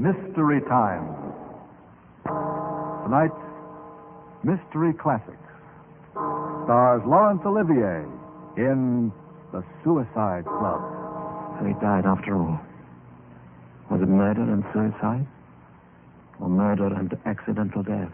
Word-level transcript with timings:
Mystery 0.00 0.62
Time. 0.62 1.04
Tonight, 3.04 3.36
Mystery 4.42 4.94
Classics. 4.94 5.36
Stars 6.64 7.02
Laurence 7.06 7.42
Olivier 7.44 8.08
in 8.56 9.12
The 9.52 9.62
Suicide 9.84 10.46
Club. 10.46 10.80
So 11.58 11.66
he 11.66 11.74
died 11.84 12.06
after 12.06 12.34
all. 12.34 12.58
Was 13.90 14.00
it 14.00 14.08
murder 14.08 14.40
and 14.40 14.64
suicide? 14.72 15.26
Or 16.40 16.48
murder 16.48 16.86
and 16.86 17.12
accidental 17.26 17.82
death? 17.82 18.08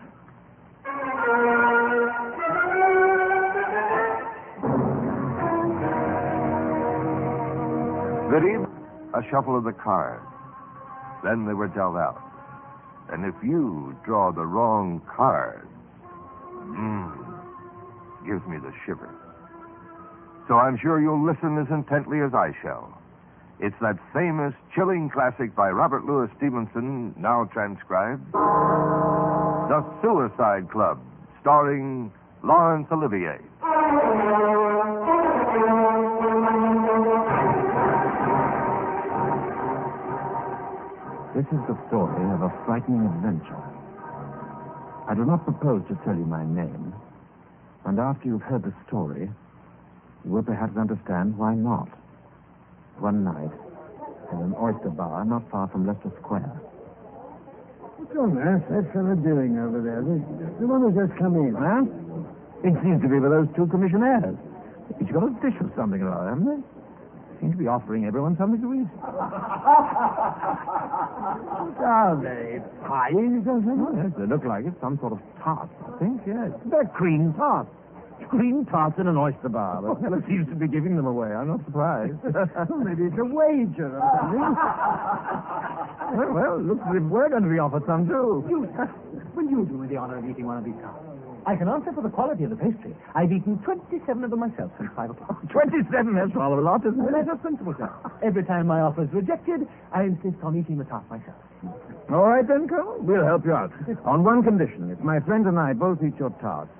Biddy, 8.32 8.57
a 9.15 9.23
shuffle 9.30 9.57
of 9.57 9.62
the 9.62 9.73
cards. 9.73 10.27
Then 11.27 11.45
they 11.45 11.55
were 11.55 11.66
dealt 11.66 11.97
out. 11.97 12.23
And 13.11 13.25
if 13.27 13.35
you 13.43 13.97
draw 14.05 14.30
the 14.30 14.47
wrong 14.47 15.03
card, 15.11 15.66
mmm, 16.71 17.11
gives 18.25 18.47
me 18.47 18.59
the 18.59 18.73
shivers. 18.87 19.11
So 20.47 20.55
I'm 20.55 20.79
sure 20.79 21.01
you'll 21.01 21.27
listen 21.27 21.59
as 21.59 21.66
intently 21.69 22.21
as 22.21 22.33
I 22.33 22.52
shall. 22.62 22.97
It's 23.59 23.75
that 23.80 23.99
famous 24.15 24.55
chilling 24.73 25.11
classic 25.11 25.57
by 25.57 25.71
Robert 25.71 26.05
Louis 26.05 26.30
Stevenson, 26.37 27.12
now 27.19 27.51
transcribed 27.52 28.33
The 28.33 29.85
Suicide 30.02 30.71
Club, 30.71 31.01
starring 31.41 32.13
Laurence 32.45 32.87
Olivier. 32.93 33.41
This 41.37 41.45
is 41.52 41.60
the 41.68 41.76
story 41.92 42.24
of 42.32 42.40
a 42.40 42.51
frightening 42.65 43.04
adventure. 43.04 43.60
I 45.06 45.12
do 45.12 45.26
not 45.29 45.45
propose 45.45 45.84
to 45.93 45.95
tell 46.01 46.16
you 46.16 46.24
my 46.24 46.40
name, 46.48 46.95
and 47.84 48.01
after 48.01 48.24
you've 48.24 48.40
heard 48.40 48.65
the 48.65 48.73
story, 48.88 49.28
you 50.24 50.30
will 50.32 50.43
perhaps 50.43 50.78
understand 50.78 51.37
why 51.37 51.54
not. 51.54 51.93
One 53.04 53.23
night, 53.23 53.52
in 54.32 54.38
an 54.48 54.54
oyster 54.56 54.88
bar 54.88 55.26
not 55.26 55.45
far 55.51 55.68
from 55.68 55.87
Leicester 55.87 56.10
Square. 56.24 56.56
What's 58.00 58.16
on 58.16 58.38
earth 58.38 58.65
that 58.73 58.88
fellow 58.96 59.15
doing 59.15 59.60
over 59.60 59.84
there? 59.84 60.00
The, 60.00 60.16
the 60.56 60.66
one 60.66 60.88
who's 60.88 60.96
just 60.96 61.21
come 61.21 61.37
in. 61.37 61.52
Huh? 61.52 61.84
It 62.65 62.73
seems 62.80 63.02
to 63.04 63.09
be 63.12 63.21
with 63.21 63.30
those 63.30 63.48
two 63.52 63.66
commissionaires. 63.68 64.41
Each 65.04 65.12
got 65.12 65.28
a 65.28 65.37
dish 65.44 65.60
of 65.60 65.69
something 65.76 66.00
or 66.00 66.16
other, 66.16 66.32
haven't 66.32 66.48
they? 66.48 66.60
Seem 67.41 67.53
to 67.53 67.59
be 67.59 67.66
offering 67.66 68.06
everyone 68.06 68.37
something 68.38 68.60
to 68.62 68.75
eat. 68.75 68.88
Are 71.84 72.16
they 72.22 72.60
pies 72.88 73.12
or 73.44 73.60
something? 73.60 73.87
Yes, 73.97 74.12
they 74.19 74.26
look 74.26 74.44
like 74.44 74.65
it. 74.65 74.72
Some 74.81 74.98
sort 74.98 75.12
of 75.12 75.20
tart, 75.43 75.69
I 75.84 75.98
think, 75.98 76.22
yes. 76.26 76.50
They're 76.70 76.88
cream 76.97 77.34
tarts. 77.34 77.69
Cream 78.31 78.65
tarts 78.66 78.98
in 78.98 79.06
an 79.06 79.16
oyster 79.16 79.48
bar. 79.48 79.82
The 79.82 79.94
fellow 80.00 80.22
seems 80.26 80.48
to 80.48 80.54
be 80.56 80.66
giving 80.66 80.97
them 80.97 81.06
away. 81.06 81.28
I'm 81.28 81.48
not 81.48 81.65
surprised. 81.65 82.16
Maybe 82.25 83.04
it's 83.04 83.19
a 83.20 83.25
wager 83.28 83.93
or 83.93 84.03
something. 84.19 84.41
well, 86.16 86.32
well, 86.32 86.56
looks 86.60 86.82
as 86.88 86.97
if 86.97 87.03
we're 87.04 87.28
going 87.28 87.44
to 87.44 87.50
be 87.50 87.59
offered 87.60 87.84
some, 87.87 88.09
too. 88.09 88.43
You, 88.48 88.66
sir, 88.75 88.88
will 89.37 89.44
you 89.44 89.65
do 89.69 89.76
me 89.76 89.87
the 89.88 89.97
honor 89.98 90.19
of 90.19 90.25
eating 90.28 90.47
one 90.47 90.56
of 90.59 90.65
these 90.65 90.75
tarts? 90.82 91.16
I 91.47 91.55
can 91.55 91.69
answer 91.69 91.93
for 91.94 92.03
the 92.03 92.11
quality 92.11 92.43
of 92.43 92.50
the 92.50 92.56
pastry. 92.56 92.91
I've 93.15 93.31
eaten 93.31 93.59
27 93.62 94.25
of 94.25 94.31
them 94.31 94.41
myself 94.41 94.72
since 94.78 94.91
5 94.97 95.11
o'clock. 95.11 95.39
27, 95.50 96.15
that's 96.15 96.34
rather 96.34 96.59
a 96.59 96.65
lot, 96.65 96.83
isn't 96.84 96.99
Well, 96.99 97.15
it? 97.15 97.25
that's 97.25 97.39
a 97.39 97.41
principle, 97.41 97.75
sir. 97.78 97.89
Every 98.22 98.44
time 98.44 98.66
my 98.66 98.81
offer 98.81 99.05
is 99.05 99.12
rejected, 99.12 99.62
I 99.94 100.03
insist 100.11 100.43
on 100.43 100.59
eating 100.59 100.77
the 100.77 100.85
tart 100.85 101.09
myself. 101.09 101.37
All 102.11 102.27
right, 102.27 102.47
then, 102.47 102.67
Colonel. 102.69 102.99
We'll 103.01 103.25
help 103.25 103.45
you 103.47 103.53
out. 103.55 103.71
On 104.05 104.25
one 104.25 104.43
condition. 104.43 104.91
If 104.91 104.99
my 105.01 105.21
friend 105.21 105.47
and 105.47 105.59
I 105.59 105.73
both 105.73 105.99
eat 106.03 106.19
your 106.19 106.31
tarts, 106.43 106.71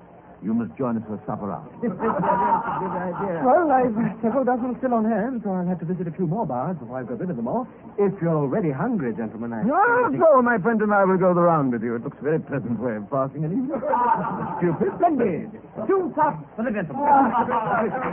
you 0.43 0.53
must 0.53 0.75
join 0.77 0.97
us 0.97 1.03
for 1.09 1.17
supper 1.25 1.49
after. 1.51 1.71
That's 1.81 1.97
a 1.97 1.97
good 1.97 2.93
idea. 2.93 3.41
Well, 3.47 3.71
I've 3.71 3.95
several 4.21 4.43
dozen 4.45 4.75
still 4.77 4.93
on 4.93 5.05
hand, 5.05 5.41
so 5.43 5.51
I'll 5.51 5.65
have 5.65 5.79
to 5.79 5.85
visit 5.85 6.07
a 6.07 6.11
few 6.11 6.27
more 6.27 6.45
bars 6.45 6.77
before 6.77 6.99
I've 6.99 7.07
got 7.07 7.19
rid 7.19 7.29
of 7.29 7.35
them 7.37 7.47
all. 7.47 7.67
If 7.97 8.13
you're 8.21 8.35
already 8.35 8.71
hungry, 8.71 9.13
gentlemen, 9.15 9.53
I... 9.53 9.63
No, 9.63 10.11
so 10.19 10.41
my 10.41 10.57
friend 10.59 10.81
and 10.81 10.93
I 10.93 11.05
will 11.05 11.17
go 11.17 11.33
the 11.33 11.41
round 11.41 11.71
with 11.73 11.81
you. 11.83 11.95
It 11.95 12.03
looks 12.03 12.17
a 12.19 12.23
very 12.23 12.39
pleasant 12.39 12.79
way 12.79 12.95
of 12.97 13.09
passing 13.09 13.45
an 13.45 13.51
evening. 13.51 13.81
Stupid. 14.59 14.93
Splendid! 14.99 15.51
Two 15.87 16.11
tarts 16.15 16.43
for 16.55 16.63
the 16.63 16.71
gentlemen. 16.71 17.07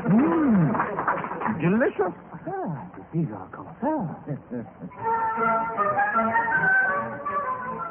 Mmm. 0.08 0.72
Delicious. 1.60 2.14
Ah, 2.46 2.86
these 3.12 3.28
are 3.32 3.48
connoisseurs. 3.52 4.64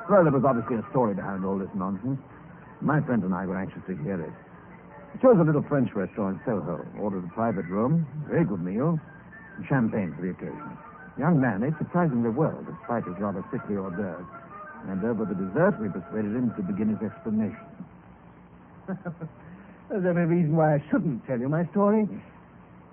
Well, 0.10 0.24
there 0.24 0.34
was 0.34 0.44
obviously 0.46 0.78
a 0.78 0.86
story 0.92 1.14
behind 1.16 1.46
all 1.46 1.58
this 1.58 1.70
nonsense. 1.76 2.20
My 2.84 3.00
friend 3.00 3.24
and 3.24 3.34
I 3.34 3.46
were 3.46 3.56
anxious 3.56 3.80
to 3.88 3.96
hear 4.04 4.20
it. 4.20 4.34
We 5.16 5.20
chose 5.22 5.40
a 5.40 5.44
little 5.44 5.64
French 5.64 5.96
restaurant 5.96 6.36
in 6.36 6.42
Soho, 6.44 6.84
uh, 6.84 7.00
ordered 7.00 7.24
a 7.24 7.32
private 7.32 7.66
room, 7.72 8.06
very 8.28 8.44
good 8.44 8.60
meal, 8.60 9.00
and 9.56 9.66
champagne 9.68 10.14
for 10.16 10.24
the 10.24 10.32
occasion. 10.32 10.78
The 11.16 11.24
young 11.24 11.40
man 11.40 11.64
ate 11.64 11.78
surprisingly 11.80 12.30
well, 12.30 12.60
despite 12.68 13.08
his 13.08 13.16
rather 13.24 13.40
sickly 13.56 13.78
hors 13.78 13.96
d'oeuvres. 13.96 14.28
And 14.92 15.00
uh, 15.00 15.16
over 15.16 15.24
the 15.24 15.36
dessert, 15.36 15.80
we 15.80 15.88
persuaded 15.88 16.36
him 16.36 16.52
to 16.60 16.62
begin 16.62 16.92
his 16.92 17.00
explanation. 17.00 17.72
There's 19.90 20.04
every 20.04 20.26
reason 20.26 20.58
why 20.58 20.76
I 20.76 20.84
shouldn't 20.92 21.26
tell 21.26 21.40
you 21.40 21.48
my 21.48 21.64
story. 21.72 22.04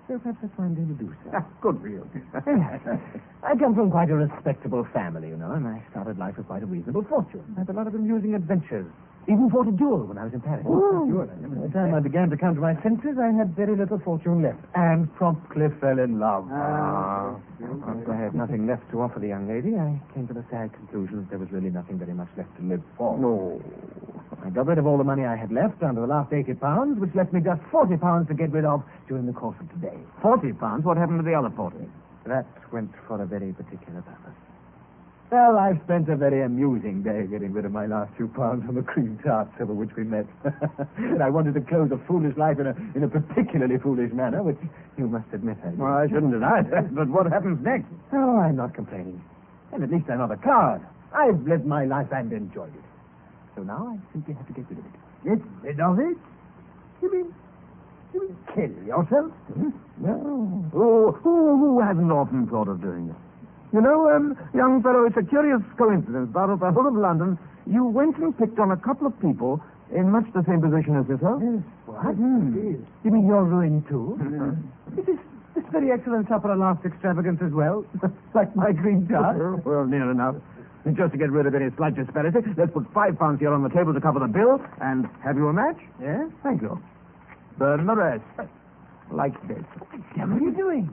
So 0.07 0.19
perhaps 0.19 0.39
that's 0.41 0.55
why 0.55 0.71
I'm 0.71 0.75
going 0.75 0.87
to 0.87 1.03
do 1.03 1.11
so. 1.25 1.35
Ah, 1.35 1.43
good 1.59 1.81
for 1.83 1.89
you. 1.91 2.07
I 3.43 3.59
come 3.59 3.75
from 3.75 3.91
quite 3.91 4.09
a 4.09 4.15
respectable 4.15 4.87
family, 4.93 5.27
you 5.27 5.37
know, 5.37 5.51
and 5.51 5.67
I 5.67 5.83
started 5.91 6.17
life 6.17 6.37
with 6.37 6.47
quite 6.47 6.63
a 6.63 6.65
reasonable 6.65 7.03
fortune. 7.03 7.43
I 7.57 7.67
had 7.67 7.69
a 7.69 7.73
lot 7.73 7.87
of 7.87 7.95
amusing 7.95 8.35
adventures. 8.35 8.87
Even 9.27 9.49
fought 9.49 9.67
a 9.67 9.71
duel 9.71 10.05
when 10.09 10.17
I 10.17 10.25
was 10.25 10.33
in 10.33 10.41
Paris. 10.41 10.65
Oh. 10.67 11.05
By 11.05 11.67
the 11.67 11.73
time 11.73 11.93
I 11.93 11.99
began 11.99 12.29
to 12.31 12.37
come 12.37 12.55
to 12.55 12.61
my 12.61 12.73
senses, 12.81 13.17
I 13.21 13.29
had 13.31 13.55
very 13.55 13.75
little 13.77 13.99
fortune 13.99 14.41
left, 14.41 14.59
and 14.73 15.13
promptly 15.15 15.69
fell 15.79 15.99
in 15.99 16.19
love. 16.19 16.47
Ah. 16.51 17.35
After 17.87 18.13
I 18.13 18.17
had 18.17 18.33
nothing 18.33 18.65
left 18.65 18.89
to 18.91 19.01
offer 19.01 19.19
the 19.19 19.27
young 19.27 19.47
lady, 19.47 19.77
I 19.77 20.01
came 20.13 20.27
to 20.27 20.33
the 20.33 20.43
sad 20.49 20.73
conclusion 20.73 21.21
that 21.21 21.29
there 21.29 21.39
was 21.39 21.51
really 21.51 21.69
nothing 21.69 21.99
very 21.99 22.13
much 22.13 22.29
left 22.35 22.49
to 22.57 22.63
live 22.63 22.81
for. 22.97 23.17
No. 23.17 23.61
I 24.43 24.49
got 24.49 24.65
rid 24.65 24.79
of 24.79 24.87
all 24.87 24.97
the 24.97 25.03
money 25.03 25.23
I 25.23 25.35
had 25.35 25.51
left 25.51 25.79
down 25.79 25.93
to 25.95 26.01
the 26.01 26.07
last 26.07 26.33
80 26.33 26.55
pounds, 26.55 26.99
which 26.99 27.13
left 27.13 27.31
me 27.31 27.41
just 27.41 27.61
40 27.69 27.97
pounds 27.97 28.27
to 28.29 28.33
get 28.33 28.51
rid 28.51 28.65
of 28.65 28.83
during 29.07 29.27
the 29.27 29.33
course 29.33 29.55
of 29.59 29.69
today. 29.69 29.97
Forty 30.21 30.51
pounds? 30.51 30.83
What 30.83 30.97
happened 30.97 31.19
to 31.19 31.23
the 31.23 31.35
other 31.35 31.51
forty? 31.55 31.85
That 32.25 32.47
went 32.71 32.91
for 33.07 33.21
a 33.21 33.25
very 33.25 33.53
particular 33.53 34.01
purpose. 34.01 34.50
Well, 35.31 35.57
I've 35.57 35.79
spent 35.85 36.09
a 36.09 36.17
very 36.17 36.43
amusing 36.43 37.03
day 37.03 37.25
getting 37.25 37.53
rid 37.53 37.63
of 37.63 37.71
my 37.71 37.85
last 37.85 38.11
few 38.17 38.27
pounds 38.27 38.67
on 38.67 38.75
the 38.75 38.81
cream 38.83 39.17
tarts 39.23 39.55
over 39.61 39.73
which 39.73 39.95
we 39.95 40.03
met. 40.03 40.25
and 40.97 41.23
I 41.23 41.29
wanted 41.29 41.53
to 41.53 41.61
close 41.61 41.89
a 41.89 41.97
foolish 42.05 42.35
life 42.35 42.59
in 42.59 42.67
a, 42.67 42.75
in 42.95 43.03
a 43.03 43.07
particularly 43.07 43.77
foolish 43.79 44.11
manner, 44.11 44.43
which 44.43 44.57
you 44.97 45.07
must 45.07 45.31
admit 45.31 45.55
I 45.63 45.69
did. 45.69 45.79
Well, 45.79 45.93
I 45.93 46.07
shouldn't 46.07 46.33
deny 46.33 46.63
that. 46.63 46.93
But 46.95 47.07
what 47.07 47.31
happens 47.31 47.63
next? 47.63 47.87
Oh, 48.11 48.39
I'm 48.39 48.57
not 48.57 48.75
complaining. 48.75 49.23
And 49.71 49.83
at 49.83 49.89
least 49.89 50.09
I'm 50.09 50.17
not 50.17 50.31
a 50.31 50.37
coward. 50.37 50.81
I've 51.15 51.39
lived 51.47 51.65
my 51.65 51.85
life 51.85 52.11
and 52.11 52.33
enjoyed 52.33 52.75
it. 52.75 52.83
So 53.55 53.63
now 53.63 53.87
I 53.87 54.11
simply 54.11 54.33
have 54.33 54.47
to 54.47 54.53
get 54.53 54.67
rid 54.67 54.79
of 54.79 54.85
it. 54.85 54.91
Get 55.23 55.39
rid 55.63 55.79
of 55.79 55.97
it? 55.99 56.17
You 57.01 57.07
mean, 57.09 57.33
you 58.13 58.19
mean 58.27 58.37
kill 58.53 58.83
yourself? 58.83 59.31
Hmm? 59.55 59.69
No. 59.95 60.67
Who, 60.73 61.11
who, 61.23 61.57
who 61.57 61.79
hasn't 61.79 62.11
often 62.11 62.47
thought 62.47 62.67
of 62.67 62.81
doing 62.81 63.07
it? 63.07 63.30
You 63.73 63.79
know, 63.79 64.11
um, 64.11 64.37
young 64.53 64.83
fellow, 64.83 65.05
it's 65.05 65.15
a 65.15 65.23
curious 65.23 65.61
coincidence, 65.77 66.29
but 66.33 66.49
of 66.49 66.59
the 66.59 66.71
whole 66.71 66.87
of 66.87 66.95
London, 66.95 67.39
you 67.65 67.85
went 67.85 68.17
and 68.17 68.37
picked 68.37 68.59
on 68.59 68.71
a 68.71 68.77
couple 68.77 69.07
of 69.07 69.15
people 69.21 69.63
in 69.95 70.11
much 70.11 70.25
the 70.35 70.43
same 70.43 70.59
position 70.59 70.99
as 70.99 71.07
yourself. 71.07 71.39
Yes. 71.39 71.63
What? 71.85 72.15
Hmm. 72.15 72.83
You 73.03 73.11
mean 73.11 73.27
you're 73.27 73.43
ruined 73.43 73.87
too? 73.87 74.19
Is 74.99 75.05
this, 75.05 75.19
very 75.71 75.91
excellent 75.91 76.27
supper 76.27 76.51
a 76.51 76.57
last 76.57 76.83
extravagance 76.85 77.39
as 77.41 77.53
well? 77.53 77.85
like 78.35 78.53
my 78.55 78.73
green 78.73 79.07
tart? 79.07 79.39
well, 79.65 79.85
near 79.85 80.11
enough. 80.11 80.35
And 80.83 80.97
just 80.97 81.13
to 81.13 81.17
get 81.17 81.31
rid 81.31 81.45
of 81.45 81.55
any 81.55 81.69
slight 81.77 81.95
disparity, 81.95 82.39
let's 82.57 82.73
put 82.73 82.91
five 82.93 83.17
pounds 83.17 83.39
here 83.39 83.53
on 83.53 83.63
the 83.63 83.69
table 83.69 83.93
to 83.93 84.01
cover 84.01 84.19
the 84.19 84.27
bill, 84.27 84.59
and 84.81 85.07
have 85.23 85.37
you 85.37 85.47
a 85.47 85.53
match? 85.53 85.77
Yes? 86.01 86.27
Thank 86.43 86.61
you. 86.61 86.81
Burn 87.57 87.85
the 87.85 87.95
rest. 87.95 88.23
Like 89.11 89.35
this. 89.47 89.63
What 90.15 90.27
are 90.27 90.39
you 90.39 90.51
doing? 90.51 90.89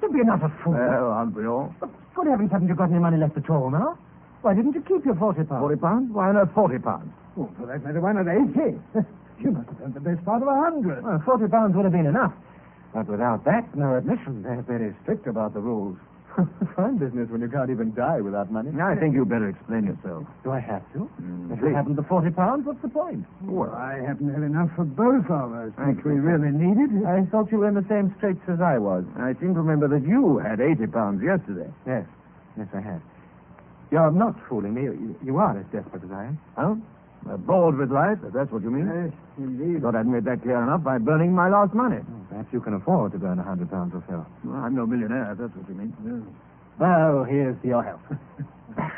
Don't 0.00 0.12
be 0.12 0.20
another 0.20 0.50
fool. 0.64 0.72
Well, 0.72 1.12
aren't 1.12 1.36
we 1.36 1.46
all? 1.46 1.74
Good 2.14 2.26
heavens, 2.26 2.50
haven't 2.50 2.68
you 2.68 2.74
got 2.74 2.90
any 2.90 2.98
money 2.98 3.16
left 3.16 3.36
at 3.36 3.48
all 3.50 3.70
now? 3.70 3.98
Why 4.42 4.54
didn't 4.54 4.74
you 4.74 4.82
keep 4.82 5.04
your 5.04 5.14
40 5.14 5.44
pounds? 5.44 5.60
Forty 5.60 5.76
pounds? 5.76 6.10
Why 6.12 6.32
not 6.32 6.52
forty 6.54 6.78
pounds? 6.78 7.12
Oh, 7.38 7.48
for 7.58 7.66
that 7.66 7.84
matter, 7.84 8.00
why 8.00 8.12
not 8.12 8.26
80? 8.26 8.78
you 9.44 9.50
must 9.52 9.68
have 9.68 9.78
done 9.78 9.92
the 9.92 10.00
best 10.00 10.24
part 10.24 10.42
of 10.42 10.48
a 10.48 10.54
hundred. 10.54 11.04
Well, 11.04 11.22
40 11.24 11.48
pounds 11.48 11.76
would 11.76 11.84
have 11.84 11.92
been 11.92 12.06
enough. 12.06 12.32
But 12.92 13.06
without 13.06 13.44
that, 13.44 13.74
no 13.76 13.96
admission. 13.96 14.42
They're 14.42 14.62
very 14.62 14.94
strict 15.02 15.26
about 15.26 15.54
the 15.54 15.60
rules. 15.60 15.96
Fine 16.76 16.98
business 16.98 17.28
when 17.28 17.40
you 17.40 17.48
can't 17.48 17.70
even 17.70 17.92
die 17.94 18.20
without 18.20 18.50
money. 18.50 18.70
I 18.80 18.94
think 18.94 19.14
you 19.14 19.24
better 19.24 19.48
explain 19.48 19.84
yourself. 19.86 20.26
Do 20.44 20.50
I 20.52 20.60
have 20.60 20.82
to? 20.94 21.10
Mm, 21.20 21.52
if 21.52 21.60
you 21.60 21.74
haven't 21.74 21.96
the 21.96 22.02
40 22.04 22.30
pounds, 22.30 22.66
what's 22.66 22.80
the 22.82 22.88
point? 22.88 23.26
Well, 23.42 23.72
I 23.72 23.98
happen 24.06 24.28
to 24.28 24.32
have 24.34 24.42
enough 24.42 24.70
for 24.76 24.84
both 24.84 25.26
of 25.30 25.52
us, 25.52 25.72
which 25.76 26.04
we 26.04 26.12
really 26.12 26.52
needed. 26.52 27.04
I 27.06 27.24
thought 27.30 27.50
you 27.50 27.58
were 27.58 27.68
in 27.68 27.74
the 27.74 27.86
same 27.88 28.14
straits 28.18 28.40
as 28.48 28.60
I 28.60 28.78
was. 28.78 29.04
I 29.18 29.34
seem 29.40 29.54
to 29.54 29.60
remember 29.60 29.88
that 29.88 30.06
you 30.06 30.38
had 30.38 30.60
eighty 30.60 30.86
pounds 30.86 31.22
yesterday. 31.22 31.68
Yes. 31.86 32.06
Yes, 32.56 32.68
I 32.74 32.80
had. 32.80 33.02
You're 33.90 34.10
not 34.10 34.36
fooling 34.48 34.74
me. 34.74 34.82
You, 34.82 35.16
you 35.24 35.36
are 35.38 35.58
as 35.58 35.66
desperate 35.72 36.04
as 36.04 36.10
I 36.10 36.24
am. 36.26 36.38
Huh? 36.56 36.74
Uh, 37.28 37.36
bored 37.36 37.76
with 37.76 37.90
life, 37.92 38.18
if 38.26 38.32
that's 38.32 38.50
what 38.50 38.62
you 38.62 38.70
mean. 38.70 38.88
Yes, 38.88 39.12
indeed. 39.36 39.82
Thought 39.82 39.94
I'd 39.94 40.06
made 40.06 40.24
that 40.24 40.42
clear 40.42 40.62
enough 40.62 40.82
by 40.82 40.96
burning 40.96 41.34
my 41.34 41.48
last 41.48 41.74
money. 41.74 42.00
Perhaps 42.30 42.48
you 42.52 42.60
can 42.60 42.74
afford 42.74 43.12
to 43.12 43.18
burn 43.18 43.38
a 43.38 43.42
hundred 43.42 43.70
pounds 43.70 43.92
or 43.94 44.02
so. 44.08 44.24
Well, 44.44 44.56
I'm 44.56 44.74
no 44.74 44.86
millionaire, 44.86 45.32
if 45.32 45.38
that's 45.38 45.54
what 45.54 45.68
you 45.68 45.74
mean. 45.74 45.92
Well, 46.78 47.24
here's 47.24 47.60
to 47.60 47.68
your 47.68 47.82
health. 47.84 48.00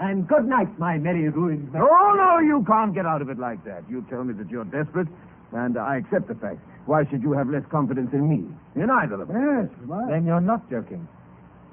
and 0.00 0.28
good 0.28 0.44
night, 0.46 0.78
my 0.78 0.98
merry 0.98 1.28
ruined 1.30 1.72
man. 1.72 1.80
Oh, 1.82 2.14
no, 2.16 2.38
you 2.38 2.62
can't 2.68 2.94
get 2.94 3.06
out 3.06 3.22
of 3.22 3.30
it 3.30 3.38
like 3.38 3.64
that. 3.64 3.82
You 3.88 4.04
tell 4.10 4.24
me 4.24 4.34
that 4.34 4.50
you're 4.50 4.64
desperate, 4.64 5.08
and 5.52 5.78
I 5.78 5.96
accept 5.96 6.28
the 6.28 6.34
fact. 6.34 6.58
Why 6.84 7.04
should 7.08 7.22
you 7.22 7.32
have 7.32 7.48
less 7.48 7.64
confidence 7.70 8.10
in 8.12 8.28
me? 8.28 8.44
In 8.76 8.90
either 8.90 9.22
of 9.22 9.30
us? 9.30 9.36
Yes, 9.36 9.68
what? 9.86 10.08
Then 10.08 10.26
you're 10.26 10.40
not 10.40 10.68
joking. 10.70 11.08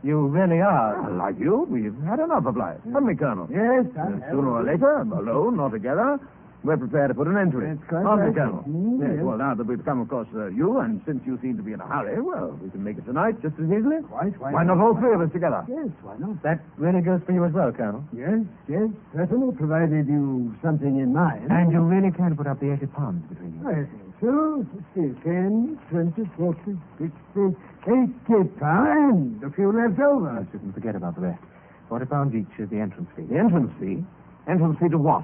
You 0.03 0.27
really 0.27 0.61
are. 0.61 1.01
Well, 1.01 1.17
like 1.17 1.39
you, 1.39 1.67
we've 1.69 1.95
had 2.05 2.19
enough 2.19 2.45
of 2.45 2.55
life, 2.55 2.77
haven't 2.85 3.05
we, 3.07 3.15
Colonel? 3.15 3.47
Yes, 3.51 3.85
I 3.97 4.05
And 4.07 4.21
have. 4.23 4.31
sooner 4.31 4.49
or 4.51 4.63
later, 4.63 4.99
alone 5.01 5.59
or 5.59 5.69
together, 5.69 6.19
we're 6.63 6.77
prepared 6.77 7.09
to 7.09 7.13
put 7.15 7.27
an 7.27 7.38
end 7.38 7.51
to 7.53 7.59
it. 7.59 7.75
That's 7.77 7.89
quite 7.89 8.05
Aren't 8.05 8.29
we. 8.29 8.33
Colonel? 8.35 8.63
Mm, 8.67 8.99
yes, 9.01 9.11
yes. 9.17 9.23
well, 9.23 9.38
now 9.38 9.53
that 9.55 9.65
we've 9.65 9.83
come 9.85 10.01
across 10.01 10.27
uh, 10.35 10.47
you, 10.47 10.79
and 10.79 11.01
since 11.05 11.21
you 11.25 11.38
seem 11.41 11.55
to 11.57 11.63
be 11.63 11.71
in 11.73 11.79
a 11.81 11.85
hurry, 11.88 12.21
well, 12.21 12.57
we 12.61 12.69
can 12.69 12.83
make 12.83 12.97
it 12.97 13.05
tonight 13.05 13.41
just 13.41 13.55
as 13.59 13.65
easily. 13.71 14.01
Quite, 14.09 14.38
why, 14.39 14.51
Why 14.53 14.63
not 14.63 14.77
all 14.79 14.94
three 14.95 15.13
of 15.13 15.21
us 15.21 15.31
together? 15.31 15.63
Yes, 15.69 15.89
why 16.01 16.15
not? 16.17 16.41
That 16.44 16.59
really 16.77 17.01
goes 17.01 17.21
for 17.25 17.31
you 17.31 17.45
as 17.45 17.53
well, 17.53 17.71
Colonel. 17.71 18.03
Yes, 18.13 18.41
yes, 18.69 18.89
certainly, 19.15 19.55
provided 19.55 20.07
you've 20.07 20.53
something 20.61 20.97
in 20.99 21.13
mind. 21.13 21.49
And 21.51 21.71
you 21.71 21.79
really 21.81 22.11
can 22.11 22.35
put 22.35 22.47
up 22.47 22.59
the 22.59 22.73
80 22.73 22.85
pounds 22.88 23.23
between 23.29 23.53
you. 23.61 23.67
I 23.69 23.85
think 24.19 24.31
so. 24.31 24.66
See, 24.96 25.14
10, 25.24 25.80
20, 25.90 26.30
40, 26.38 26.60
60, 26.98 27.58
80 27.88 28.50
pounds, 28.60 29.44
a 29.44 29.50
few 29.52 29.72
left 29.72 30.00
over. 30.00 30.30
I 30.30 30.52
shouldn't 30.52 30.74
forget 30.74 30.96
about 30.96 31.16
the 31.16 31.22
rest. 31.22 31.44
40 31.90 32.06
pounds 32.06 32.36
each 32.36 32.60
is 32.60 32.69
the 32.69 32.80
entrance 32.80 33.10
fee. 33.16 33.24
The 33.24 33.38
entrance 33.38 33.72
fee? 33.80 34.04
Entrance 34.48 34.78
fee 34.80 34.90
to 34.90 34.98
what? 34.98 35.24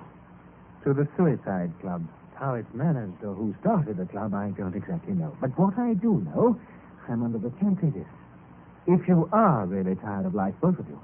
To 0.85 0.93
the 0.93 1.07
Suicide 1.17 1.71
Club. 1.81 2.05
How 2.35 2.55
it's 2.55 2.73
managed 2.73 3.23
or 3.23 3.33
who 3.33 3.55
started 3.61 3.97
the 3.97 4.05
club, 4.05 4.33
I 4.33 4.49
don't 4.57 4.75
exactly 4.75 5.13
know. 5.13 5.35
But 5.39 5.57
what 5.57 5.77
I 5.77 5.93
do 5.93 6.25
know, 6.33 6.59
I'm 7.07 7.23
under 7.23 7.37
the 7.37 7.49
this. 7.49 8.07
If 8.87 9.07
you 9.07 9.29
are 9.31 9.65
really 9.65 9.95
tired 9.95 10.25
of 10.25 10.35
life, 10.35 10.53
both 10.61 10.77
of 10.79 10.87
you, 10.87 10.99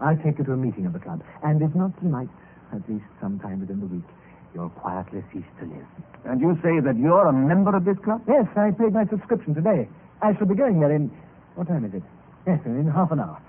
I'll 0.00 0.16
take 0.16 0.38
you 0.38 0.44
to 0.44 0.52
a 0.52 0.56
meeting 0.56 0.86
of 0.86 0.92
the 0.92 0.98
club. 0.98 1.22
And 1.42 1.62
if 1.62 1.74
not 1.74 1.96
tonight, 2.00 2.28
at 2.72 2.88
least 2.88 3.04
sometime 3.20 3.60
within 3.60 3.78
the 3.78 3.86
week, 3.86 4.02
you'll 4.54 4.70
quietly 4.70 5.22
cease 5.32 5.44
to 5.60 5.66
live. 5.66 5.86
And 6.24 6.40
you 6.40 6.56
say 6.62 6.80
that 6.80 6.96
you're 6.96 7.26
a 7.26 7.32
member 7.32 7.74
of 7.76 7.84
this 7.84 7.98
club? 8.04 8.22
Yes, 8.28 8.46
I 8.56 8.70
paid 8.70 8.92
my 8.94 9.04
subscription 9.06 9.54
today. 9.54 9.88
I 10.22 10.34
shall 10.36 10.46
be 10.46 10.54
going 10.54 10.80
there 10.80 10.94
in. 10.94 11.10
What 11.54 11.68
time 11.68 11.84
is 11.84 11.92
it? 11.94 12.02
Yes, 12.46 12.60
in 12.64 12.88
half 12.88 13.10
an 13.10 13.20
hour. 13.20 13.40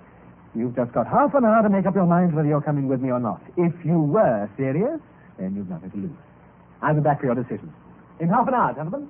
You've 0.56 0.76
just 0.76 0.92
got 0.94 1.08
half 1.08 1.34
an 1.36 1.46
hour 1.46 1.64
to 1.64 1.70
make 1.70 1.86
up 1.86 1.96
your 1.96 2.06
minds 2.06 2.34
whether 2.34 2.48
you're 2.48 2.62
coming 2.62 2.88
with 2.88 3.02
me 3.02 3.12
or 3.12 3.20
not. 3.20 3.42
If 3.58 3.74
you 3.86 4.00
were 4.00 4.50
serious, 4.58 5.00
then 5.38 5.56
you've 5.56 5.70
nothing 5.70 5.92
to 5.92 5.98
lose. 5.98 6.18
I'll 6.82 6.96
be 6.96 7.02
back 7.02 7.20
for 7.20 7.28
your 7.28 7.36
decision. 7.36 7.72
In 8.20 8.30
half 8.30 8.48
an 8.48 8.54
hour, 8.54 8.74
gentlemen. 8.74 9.08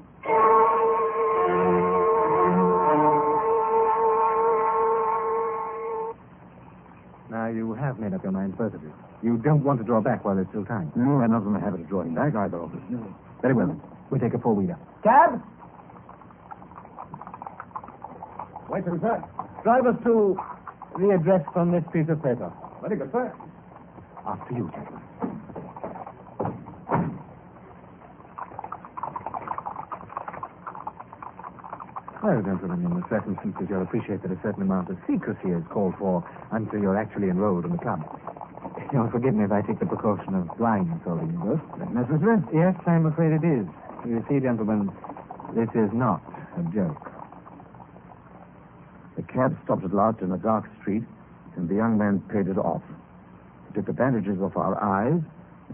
Have 7.86 8.00
made 8.00 8.14
up 8.14 8.24
your 8.24 8.32
minds, 8.32 8.58
both 8.58 8.74
of 8.74 8.82
you. 8.82 8.94
You 9.24 9.38
don't 9.38 9.64
want 9.64 9.80
to 9.80 9.86
draw 9.86 10.02
back 10.02 10.26
while 10.26 10.36
there's 10.36 10.48
still 10.50 10.66
time. 10.66 10.92
No, 10.96 11.18
we're 11.22 11.28
not 11.28 11.44
in 11.44 11.54
the 11.54 11.60
habit 11.60 11.82
of 11.82 11.90
drawing 11.90 12.14
back, 12.14 12.36
either 12.36 12.58
of 12.58 12.74
us. 12.74 12.82
Very 13.42 13.54
well, 13.54 13.68
then. 13.68 13.82
We'll 14.10 14.20
take 14.22 14.34
a 14.34 14.40
four-wheeler. 14.40 14.78
Cab! 15.04 15.42
Wait, 18.70 18.84
sir. 18.86 19.24
Drive 19.64 19.86
us 19.86 19.96
to 20.04 20.38
the 21.00 21.10
address 21.12 21.46
on 21.56 21.72
this 21.72 21.84
piece 21.94 22.10
of 22.10 22.22
paper. 22.22 22.52
Very 22.82 22.98
good, 22.98 23.12
sir. 23.12 23.34
After 24.26 24.54
you, 24.54 24.70
gentlemen. 24.74 25.02
Well, 32.25 32.42
gentlemen, 32.42 32.81
in 32.81 32.95
the 32.98 33.06
circumstances, 33.07 33.68
you'll 33.69 33.83
appreciate 33.83 34.24
that 34.24 34.31
a 34.31 34.39
certain 34.42 34.63
amount 34.63 34.89
of 34.89 34.98
secrecy 35.06 35.54
is 35.54 35.62
called 35.69 35.94
for 36.00 36.25
until 36.50 36.81
you're 36.81 36.98
actually 36.98 37.30
enrolled 37.30 37.66
in 37.66 37.72
the 37.72 37.77
club. 37.77 38.01
You'll 38.92 39.12
forgive 39.12 39.36
me 39.36 39.44
if 39.44 39.51
I 39.51 39.62
take 39.62 39.77
the 39.77 39.86
precaution 39.86 40.33
of 40.33 40.50
blindfolding 40.57 41.30
you 41.30 41.38
both. 41.38 41.62
Necessary? 41.94 42.42
Yes, 42.51 42.74
I'm 42.88 43.06
afraid 43.06 43.30
it 43.30 43.45
is. 43.45 43.68
You 44.10 44.25
see, 44.27 44.39
gentlemen, 44.39 44.89
this 45.54 45.69
is 45.77 45.94
not 45.94 46.25
a 46.57 46.63
joke. 46.74 47.12
The 49.18 49.24
cab 49.30 49.56
stopped 49.63 49.86
at 49.86 49.94
last 49.94 50.21
in 50.21 50.31
a 50.31 50.39
dark 50.39 50.66
street, 50.81 51.04
and 51.56 51.69
the 51.69 51.75
young 51.75 51.95
man 51.95 52.25
paid 52.33 52.48
it 52.48 52.57
off. 52.57 52.81
He 53.68 53.75
took 53.75 53.88
advantages 53.88 54.42
of 54.42 54.57
our 54.57 54.74
eyes 54.81 55.21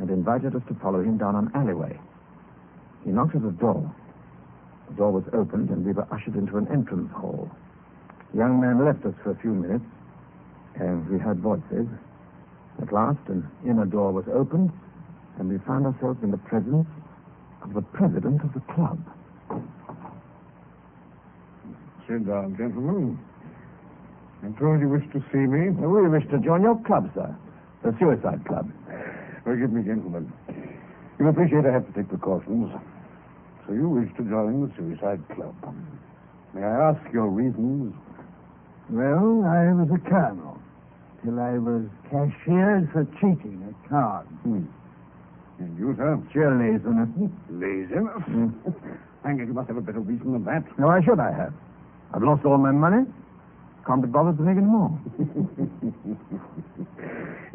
and 0.01 0.09
invited 0.09 0.53
us 0.53 0.63
to 0.67 0.73
follow 0.83 0.99
him 0.99 1.17
down 1.17 1.37
an 1.37 1.49
alleyway. 1.55 1.97
He 3.05 3.11
knocked 3.11 3.35
at 3.35 3.41
the 3.41 3.51
door. 3.51 3.95
The 4.91 4.97
door 4.97 5.11
was 5.11 5.23
opened, 5.31 5.69
and 5.69 5.85
we 5.85 5.93
were 5.93 6.05
ushered 6.11 6.35
into 6.35 6.57
an 6.57 6.67
entrance 6.67 7.11
hall. 7.13 7.49
The 8.31 8.39
young 8.39 8.59
man 8.59 8.83
left 8.83 9.05
us 9.05 9.13
for 9.23 9.31
a 9.31 9.35
few 9.35 9.53
minutes, 9.53 9.85
and 10.75 11.07
we 11.09 11.17
heard 11.17 11.39
voices. 11.39 11.87
At 12.81 12.91
last, 12.91 13.19
an 13.27 13.47
inner 13.65 13.85
door 13.85 14.11
was 14.11 14.25
opened, 14.33 14.71
and 15.39 15.47
we 15.47 15.59
found 15.59 15.85
ourselves 15.85 16.19
in 16.23 16.31
the 16.31 16.37
presence 16.37 16.87
of 17.63 17.73
the 17.73 17.81
president 17.81 18.43
of 18.43 18.53
the 18.53 18.59
club. 18.73 18.99
Sit 22.07 22.27
down, 22.27 22.57
gentlemen. 22.57 23.17
I'm 24.43 24.55
told 24.55 24.81
you 24.81 24.89
wish 24.89 25.07
to 25.13 25.23
see 25.31 25.45
me. 25.47 25.69
We 25.69 26.07
wish 26.09 26.27
to 26.31 26.39
join 26.39 26.63
your 26.63 26.75
club, 26.83 27.09
sir. 27.13 27.33
The 27.83 27.95
Suicide 27.97 28.43
Club. 28.45 28.69
Forgive 29.45 29.71
me, 29.71 29.83
gentlemen. 29.83 30.31
You 31.19 31.27
appreciate 31.29 31.65
I 31.65 31.71
have 31.71 31.87
to 31.87 31.93
take 31.93 32.09
precautions. 32.09 32.71
So 33.71 33.75
you 33.75 33.87
wish 33.87 34.11
to 34.17 34.23
join 34.27 34.67
the 34.67 34.71
Suicide 34.75 35.23
Club. 35.33 35.55
May 36.53 36.61
I 36.61 36.91
ask 36.91 36.99
your 37.13 37.29
reasons? 37.29 37.95
Well, 38.89 39.47
I 39.47 39.71
was 39.71 39.87
a 39.95 39.99
colonel 40.09 40.59
till 41.23 41.39
I 41.39 41.55
was 41.55 41.87
cashiered 42.11 42.91
for 42.91 43.07
cheating 43.23 43.63
at 43.63 43.89
cards. 43.89 44.27
Hmm. 44.43 44.67
And 45.59 45.79
you, 45.79 45.95
sir? 45.95 46.19
Sheer 46.33 46.51
laziness. 46.51 47.07
Laziness? 47.47 48.19
Hang 49.23 49.39
it, 49.39 49.47
you 49.47 49.53
must 49.53 49.69
have 49.69 49.77
a 49.77 49.81
better 49.81 50.01
reason 50.01 50.33
than 50.33 50.43
that. 50.43 50.67
No, 50.77 50.87
why 50.87 50.99
should 51.01 51.21
I 51.21 51.31
have? 51.31 51.53
I've 52.13 52.23
lost 52.23 52.43
all 52.43 52.57
my 52.57 52.71
money. 52.75 53.07
Can't 53.87 54.01
be 54.01 54.09
bothered 54.09 54.35
to 54.35 54.43
make 54.43 54.57
any 54.57 54.67
more. 54.67 54.91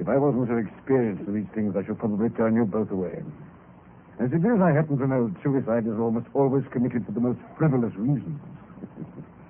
if 0.00 0.08
I 0.08 0.16
wasn't 0.16 0.48
so 0.48 0.56
experienced 0.56 1.28
in 1.28 1.34
these 1.34 1.52
things, 1.54 1.76
I 1.76 1.84
should 1.84 1.98
probably 1.98 2.30
turn 2.30 2.56
you 2.56 2.64
both 2.64 2.90
away. 2.90 3.20
As 4.18 4.32
it 4.32 4.44
is, 4.44 4.60
I 4.62 4.72
happen 4.72 4.96
to 4.98 5.06
know 5.06 5.30
suicide 5.42 5.86
is 5.86 5.98
almost 6.00 6.26
always 6.32 6.64
committed 6.72 7.04
for 7.04 7.12
the 7.12 7.20
most 7.20 7.38
frivolous 7.58 7.94
reasons. 7.96 8.40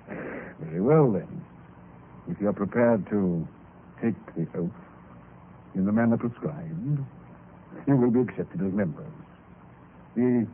Very 0.59 0.81
well, 0.81 1.11
then. 1.11 1.45
If 2.29 2.41
you're 2.41 2.51
prepared 2.51 3.07
to 3.09 3.47
take 4.01 4.15
the 4.35 4.45
oath 4.59 4.71
in 5.73 5.85
the 5.85 5.91
manner 5.93 6.17
prescribed, 6.17 6.99
you 7.87 7.95
will 7.95 8.11
be 8.11 8.19
accepted 8.19 8.61
as 8.61 8.73
members. 8.73 9.07
The 10.15 10.45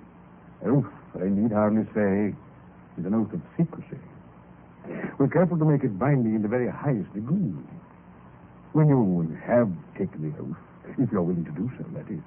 oath, 0.65 0.85
I 1.19 1.29
need 1.29 1.51
hardly 1.51 1.85
say, 1.95 2.35
is 2.99 3.05
an 3.05 3.15
oath 3.15 3.33
of 3.33 3.41
secrecy. 3.57 3.97
We're 5.17 5.29
careful 5.29 5.57
to 5.57 5.65
make 5.65 5.83
it 5.83 5.97
binding 5.97 6.35
in 6.35 6.43
the 6.43 6.47
very 6.47 6.69
highest 6.69 7.11
degree. 7.13 7.53
When 8.73 8.87
you 8.89 9.37
have 9.45 9.71
taken 9.97 10.29
the 10.29 10.37
oath, 10.37 10.57
if 10.99 11.11
you're 11.11 11.23
willing 11.23 11.45
to 11.45 11.51
do 11.51 11.71
so, 11.77 11.85
that 11.95 12.11
is, 12.11 12.21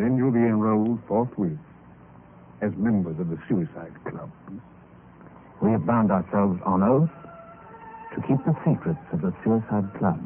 then 0.00 0.16
you'll 0.16 0.30
be 0.30 0.38
enrolled 0.38 0.98
forthwith 1.06 1.58
as 2.60 2.72
members 2.76 3.18
of 3.20 3.30
the 3.30 3.38
Suicide 3.48 3.94
Club. 4.04 4.30
We 5.60 5.70
have 5.70 5.86
bound 5.86 6.10
ourselves 6.10 6.60
on 6.64 6.82
oath 6.82 7.10
to 8.14 8.20
keep 8.22 8.44
the 8.44 8.56
secrets 8.64 9.00
of 9.12 9.22
the 9.22 9.32
Suicide 9.44 9.92
Club. 9.98 10.20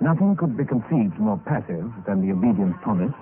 Nothing 0.00 0.34
could 0.36 0.56
be 0.56 0.64
conceived 0.64 1.18
more 1.18 1.38
passive 1.44 1.92
than 2.06 2.24
the 2.24 2.32
obedience 2.32 2.76
promised, 2.82 3.14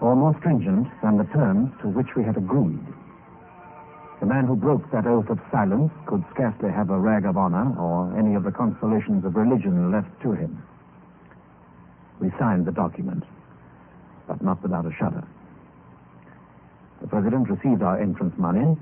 or 0.00 0.16
more 0.16 0.34
stringent 0.40 0.88
than 1.02 1.18
the 1.18 1.24
terms 1.24 1.70
to 1.82 1.88
which 1.88 2.16
we 2.16 2.24
had 2.24 2.36
agreed. 2.36 2.84
The 4.20 4.26
man 4.26 4.46
who 4.46 4.56
broke 4.56 4.90
that 4.90 5.06
oath 5.06 5.30
of 5.30 5.38
silence 5.50 5.92
could 6.06 6.24
scarcely 6.34 6.70
have 6.70 6.90
a 6.90 6.98
rag 6.98 7.24
of 7.24 7.36
honor 7.36 7.74
or 7.78 8.16
any 8.18 8.34
of 8.34 8.44
the 8.44 8.50
consolations 8.50 9.24
of 9.24 9.36
religion 9.36 9.92
left 9.92 10.10
to 10.22 10.32
him. 10.32 10.62
We 12.20 12.30
signed 12.38 12.66
the 12.66 12.72
document, 12.72 13.24
but 14.30 14.40
not 14.42 14.62
without 14.62 14.86
a 14.86 14.94
shudder. 14.94 15.26
The 17.00 17.08
president 17.08 17.50
received 17.50 17.82
our 17.82 18.00
entrance 18.00 18.32
money 18.38 18.78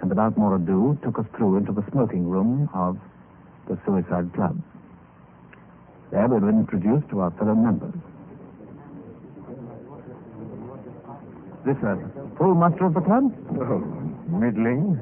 and 0.00 0.10
without 0.10 0.36
more 0.36 0.56
ado 0.56 0.98
took 1.04 1.16
us 1.20 1.26
through 1.36 1.58
into 1.58 1.70
the 1.70 1.84
smoking 1.92 2.26
room 2.26 2.68
of 2.74 2.98
the 3.68 3.78
Suicide 3.86 4.34
Club. 4.34 4.60
There 6.10 6.26
we 6.26 6.40
were 6.40 6.50
introduced 6.50 7.08
to 7.10 7.20
our 7.20 7.30
fellow 7.38 7.54
members. 7.54 7.94
This 11.64 11.76
a 11.84 11.94
full 12.36 12.54
muster 12.54 12.86
of 12.86 12.94
the 12.94 13.00
club? 13.00 13.30
Oh, 13.60 13.78
middling. 14.26 14.98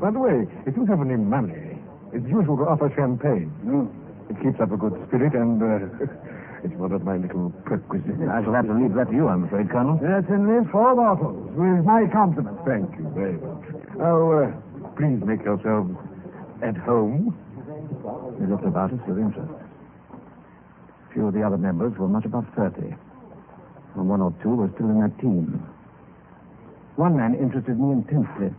By 0.00 0.12
the 0.12 0.18
way, 0.18 0.46
if 0.64 0.76
you 0.76 0.86
have 0.86 1.00
any 1.00 1.16
money, 1.16 1.76
it's 2.14 2.24
usual 2.26 2.56
to 2.56 2.64
offer 2.64 2.90
champagne. 2.96 3.52
No. 3.64 3.90
It 4.30 4.40
keeps 4.42 4.60
up 4.60 4.72
a 4.72 4.76
good 4.76 4.94
spirit, 5.08 5.34
and 5.34 5.60
uh, 5.60 6.06
it's 6.64 6.74
one 6.74 6.92
of 6.92 7.04
my 7.04 7.16
little 7.16 7.50
perquisites. 7.64 8.18
I 8.30 8.42
shall 8.42 8.54
have 8.54 8.66
to 8.66 8.74
leave 8.74 8.94
that 8.94 9.08
to 9.10 9.14
you, 9.14 9.28
I'm 9.28 9.44
afraid, 9.44 9.70
Colonel. 9.70 9.98
Yes, 10.02 10.24
in 10.28 10.46
these 10.46 10.66
four 10.70 10.94
bottles, 10.94 11.38
with 11.54 11.84
my 11.84 12.06
compliments. 12.12 12.60
Thank 12.66 12.90
you 12.98 13.06
very 13.14 13.38
much. 13.38 13.64
Oh, 14.00 14.42
uh, 14.42 14.50
please 14.96 15.22
make 15.24 15.42
yourselves 15.44 15.94
at 16.62 16.76
home. 16.76 17.34
He 18.40 18.46
looked 18.46 18.64
about 18.66 18.92
us 18.92 19.00
with 19.06 19.18
interest. 19.18 19.50
A 19.50 21.12
Few 21.14 21.26
of 21.26 21.34
the 21.34 21.42
other 21.42 21.58
members 21.58 21.96
were 21.98 22.08
much 22.08 22.24
above 22.24 22.46
30, 22.56 22.94
and 23.94 24.08
one 24.08 24.20
or 24.20 24.34
two 24.42 24.54
were 24.54 24.70
still 24.74 24.90
in 24.90 24.98
their 24.98 25.14
teens. 25.20 25.62
One 26.96 27.16
man 27.16 27.34
interested 27.34 27.78
me 27.78 27.92
intensely. 27.92 28.50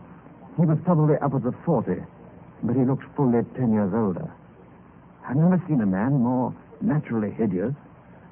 He 0.56 0.64
was 0.64 0.78
probably 0.84 1.16
upwards 1.20 1.44
of 1.46 1.54
40, 1.64 2.00
but 2.62 2.76
he 2.76 2.84
looked 2.84 3.04
fully 3.16 3.44
10 3.56 3.72
years 3.72 3.92
older. 3.94 4.30
I've 5.28 5.36
never 5.36 5.62
seen 5.68 5.80
a 5.80 5.86
man 5.86 6.12
more 6.20 6.54
naturally 6.80 7.30
hideous, 7.30 7.74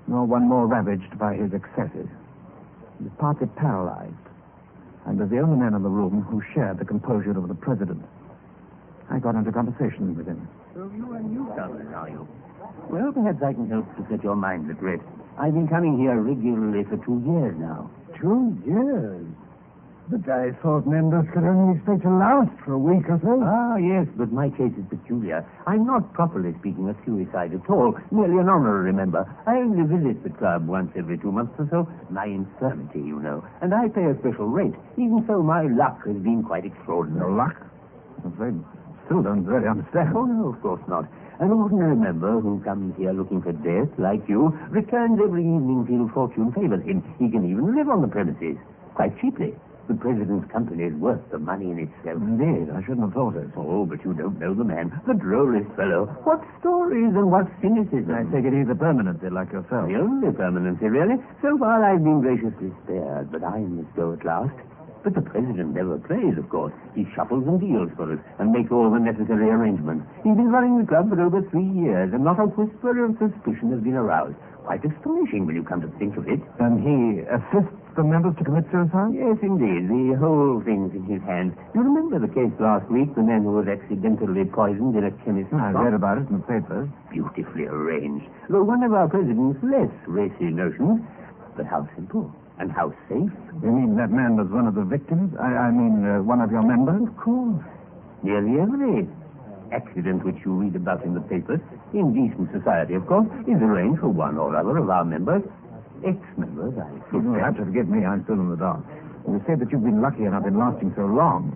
nor 0.08 0.24
one 0.24 0.48
more 0.48 0.66
ravaged 0.66 1.18
by 1.18 1.34
his 1.34 1.52
excesses. 1.52 2.08
He 2.98 3.04
was 3.04 3.12
partly 3.18 3.46
paralyzed, 3.46 4.14
and 5.06 5.20
was 5.20 5.28
the 5.28 5.38
only 5.38 5.56
man 5.56 5.74
in 5.74 5.82
the 5.82 5.88
room 5.88 6.22
who 6.22 6.42
shared 6.54 6.78
the 6.78 6.84
composure 6.84 7.36
of 7.36 7.46
the 7.46 7.54
president. 7.54 8.02
I 9.10 9.18
got 9.18 9.36
into 9.36 9.52
conversation 9.52 10.16
with 10.16 10.26
him. 10.26 10.48
So 10.74 10.90
you 10.96 11.12
are 11.12 11.20
newcomers, 11.20 11.86
are 11.94 12.08
you? 12.08 12.26
Well, 12.90 13.12
perhaps 13.12 13.42
I 13.42 13.52
can 13.52 13.68
help 13.68 13.86
to 13.96 14.06
set 14.10 14.24
your 14.24 14.36
mind 14.36 14.70
at 14.70 14.82
rest. 14.82 15.04
I've 15.38 15.54
been 15.54 15.68
coming 15.68 15.98
here 15.98 16.18
regularly 16.20 16.84
for 16.84 16.96
two 17.04 17.22
years 17.24 17.54
now. 17.58 17.90
Two 18.20 18.56
years. 18.66 19.26
But 20.10 20.24
I 20.32 20.52
thought 20.64 20.86
members 20.86 21.28
could 21.34 21.44
only 21.44 21.76
expect 21.76 22.00
to 22.02 22.08
last 22.08 22.48
for 22.64 22.72
a 22.72 22.78
week 22.78 23.04
or 23.12 23.20
so. 23.20 23.44
Ah, 23.44 23.76
yes, 23.76 24.08
but 24.16 24.32
my 24.32 24.48
case 24.48 24.72
is 24.72 24.88
peculiar. 24.88 25.44
I'm 25.66 25.84
not, 25.84 26.14
properly 26.14 26.56
speaking, 26.60 26.88
a 26.88 26.96
suicide 27.04 27.52
at 27.52 27.68
all. 27.68 27.92
Merely 28.10 28.40
an 28.40 28.48
honorary 28.48 28.92
member. 28.92 29.28
I 29.46 29.60
only 29.60 29.84
visit 29.84 30.24
the 30.24 30.30
club 30.30 30.66
once 30.66 30.90
every 30.96 31.18
two 31.18 31.30
months 31.30 31.52
or 31.58 31.68
so. 31.68 31.88
My 32.08 32.24
infirmity, 32.24 33.00
you 33.04 33.20
know. 33.20 33.44
And 33.60 33.74
I 33.74 33.88
pay 33.88 34.08
a 34.08 34.16
special 34.20 34.48
rate. 34.48 34.72
Even 34.96 35.24
so, 35.28 35.42
my 35.42 35.68
luck 35.68 36.00
has 36.06 36.16
been 36.16 36.42
quite 36.42 36.64
extraordinary. 36.64 37.30
luck? 37.30 37.60
I'm 38.24 38.32
afraid 38.32 38.56
still 39.08 39.22
don't 39.22 39.44
really 39.44 39.68
understand. 39.68 40.16
Oh, 40.16 40.24
no, 40.24 40.52
of 40.52 40.60
course 40.60 40.82
not. 40.88 41.04
An 41.40 41.50
ordinary 41.52 41.96
member 41.96 42.40
who 42.40 42.60
comes 42.64 42.96
here 42.96 43.12
looking 43.12 43.40
for 43.40 43.52
death, 43.52 43.88
like 43.98 44.20
you, 44.28 44.56
returns 44.70 45.20
every 45.22 45.42
evening 45.42 45.84
till 45.88 46.08
fortune 46.12 46.52
favors 46.52 46.84
him. 46.84 47.04
He 47.18 47.30
can 47.30 47.44
even 47.44 47.76
live 47.76 47.88
on 47.88 48.02
the 48.02 48.08
premises, 48.08 48.56
quite 48.94 49.18
cheaply. 49.20 49.54
The 49.88 49.94
president's 49.96 50.44
company 50.52 50.84
is 50.84 50.92
worth 51.00 51.24
the 51.32 51.38
money 51.38 51.72
in 51.72 51.78
itself. 51.88 52.20
Indeed, 52.20 52.68
I 52.68 52.84
shouldn't 52.84 53.08
have 53.08 53.16
thought 53.16 53.36
it. 53.40 53.48
Oh, 53.56 53.86
but 53.88 54.04
you 54.04 54.12
don't 54.12 54.38
know 54.38 54.52
the 54.52 54.62
man. 54.62 54.92
The 55.08 55.16
drollest 55.16 55.72
fellow. 55.80 56.04
What 56.28 56.44
stories 56.60 57.16
and 57.16 57.32
what 57.32 57.48
cynicism. 57.64 58.12
I 58.12 58.28
take 58.28 58.44
it 58.44 58.52
he's 58.52 58.68
a 58.68 58.76
permanency 58.76 59.32
like 59.32 59.48
yourself. 59.48 59.88
The 59.88 59.96
only 59.96 60.28
permanency, 60.36 60.92
really. 60.92 61.16
So 61.40 61.56
far, 61.56 61.80
I've 61.80 62.04
been 62.04 62.20
graciously 62.20 62.68
spared, 62.84 63.32
but 63.32 63.40
I 63.42 63.64
must 63.64 63.88
go 63.96 64.12
at 64.12 64.20
last. 64.28 64.52
But 65.02 65.14
the 65.14 65.22
president 65.24 65.72
never 65.72 65.96
plays, 65.96 66.36
of 66.36 66.50
course. 66.52 66.74
He 66.94 67.08
shuffles 67.16 67.48
and 67.48 67.56
deals 67.56 67.88
for 67.96 68.12
us 68.12 68.20
and 68.38 68.52
makes 68.52 68.68
all 68.70 68.92
the 68.92 69.00
necessary 69.00 69.48
arrangements. 69.48 70.04
He's 70.20 70.36
been 70.36 70.52
running 70.52 70.76
the 70.76 70.84
club 70.84 71.08
for 71.08 71.16
over 71.16 71.40
three 71.48 71.64
years, 71.64 72.12
and 72.12 72.24
not 72.24 72.36
a 72.36 72.44
whisper 72.44 72.92
of 73.08 73.16
suspicion 73.16 73.72
has 73.72 73.80
been 73.80 73.96
aroused. 73.96 74.36
Quite 74.68 74.84
astonishing 74.84 75.46
when 75.46 75.56
you 75.56 75.64
come 75.64 75.80
to 75.80 75.88
think 75.96 76.18
of 76.20 76.28
it. 76.28 76.44
And 76.60 76.76
he 76.84 77.24
assists 77.24 77.72
the 77.98 78.06
members 78.06 78.30
to 78.38 78.44
commit 78.46 78.62
suicide? 78.70 79.10
Yes, 79.10 79.42
indeed. 79.42 79.90
The 79.90 80.14
whole 80.22 80.62
thing's 80.62 80.94
in 80.94 81.02
his 81.10 81.18
hands. 81.26 81.58
You 81.74 81.82
remember 81.82 82.22
the 82.22 82.30
case 82.30 82.54
last 82.62 82.86
week, 82.86 83.10
the 83.18 83.26
man 83.26 83.42
who 83.42 83.58
was 83.58 83.66
accidentally 83.66 84.46
poisoned 84.46 84.94
in 84.94 85.02
a 85.02 85.10
chemist's 85.26 85.50
I 85.50 85.74
shop? 85.74 85.82
read 85.82 85.94
about 85.98 86.22
it 86.22 86.30
in 86.30 86.38
the 86.38 86.46
papers. 86.46 86.86
Beautifully 87.10 87.66
arranged. 87.66 88.30
Though 88.48 88.62
one 88.62 88.86
of 88.86 88.94
our 88.94 89.10
president's 89.10 89.58
less 89.66 89.90
racy 90.06 90.46
notions, 90.54 91.02
but 91.58 91.66
how 91.66 91.90
simple 91.98 92.30
and 92.62 92.70
how 92.70 92.94
safe. 93.10 93.34
You 93.62 93.70
mean 93.74 93.98
that 93.98 94.14
man 94.14 94.38
was 94.38 94.46
one 94.46 94.70
of 94.70 94.78
the 94.78 94.86
victims? 94.86 95.34
I, 95.34 95.66
I 95.66 95.70
mean, 95.74 96.06
uh, 96.06 96.22
one 96.22 96.40
of 96.40 96.50
your 96.54 96.62
members? 96.62 97.02
Of 97.02 97.16
course. 97.18 97.62
Nearly 98.22 98.62
every 98.62 99.10
accident 99.74 100.24
which 100.24 100.38
you 100.46 100.54
read 100.54 100.74
about 100.76 101.04
in 101.04 101.14
the 101.14 101.20
papers, 101.20 101.60
in 101.92 102.14
decent 102.14 102.50
society, 102.54 102.94
of 102.94 103.06
course, 103.06 103.26
is 103.46 103.58
arranged 103.60 104.00
for 104.00 104.08
one 104.08 104.38
or 104.38 104.54
other 104.56 104.78
of 104.78 104.88
our 104.88 105.04
members. 105.04 105.42
Ex-members, 106.04 106.74
I 106.78 106.86
You'll 107.12 107.34
have 107.40 107.56
to 107.56 107.64
forgive 107.64 107.88
me. 107.88 108.04
I'm 108.04 108.22
still 108.24 108.38
in 108.38 108.50
the 108.50 108.56
dark. 108.56 108.84
You 109.26 109.42
say 109.46 109.54
that 109.58 109.68
you've 109.70 109.84
been 109.84 110.00
lucky 110.00 110.24
enough 110.24 110.46
in 110.46 110.56
lasting 110.58 110.94
so 110.96 111.04
long. 111.04 111.52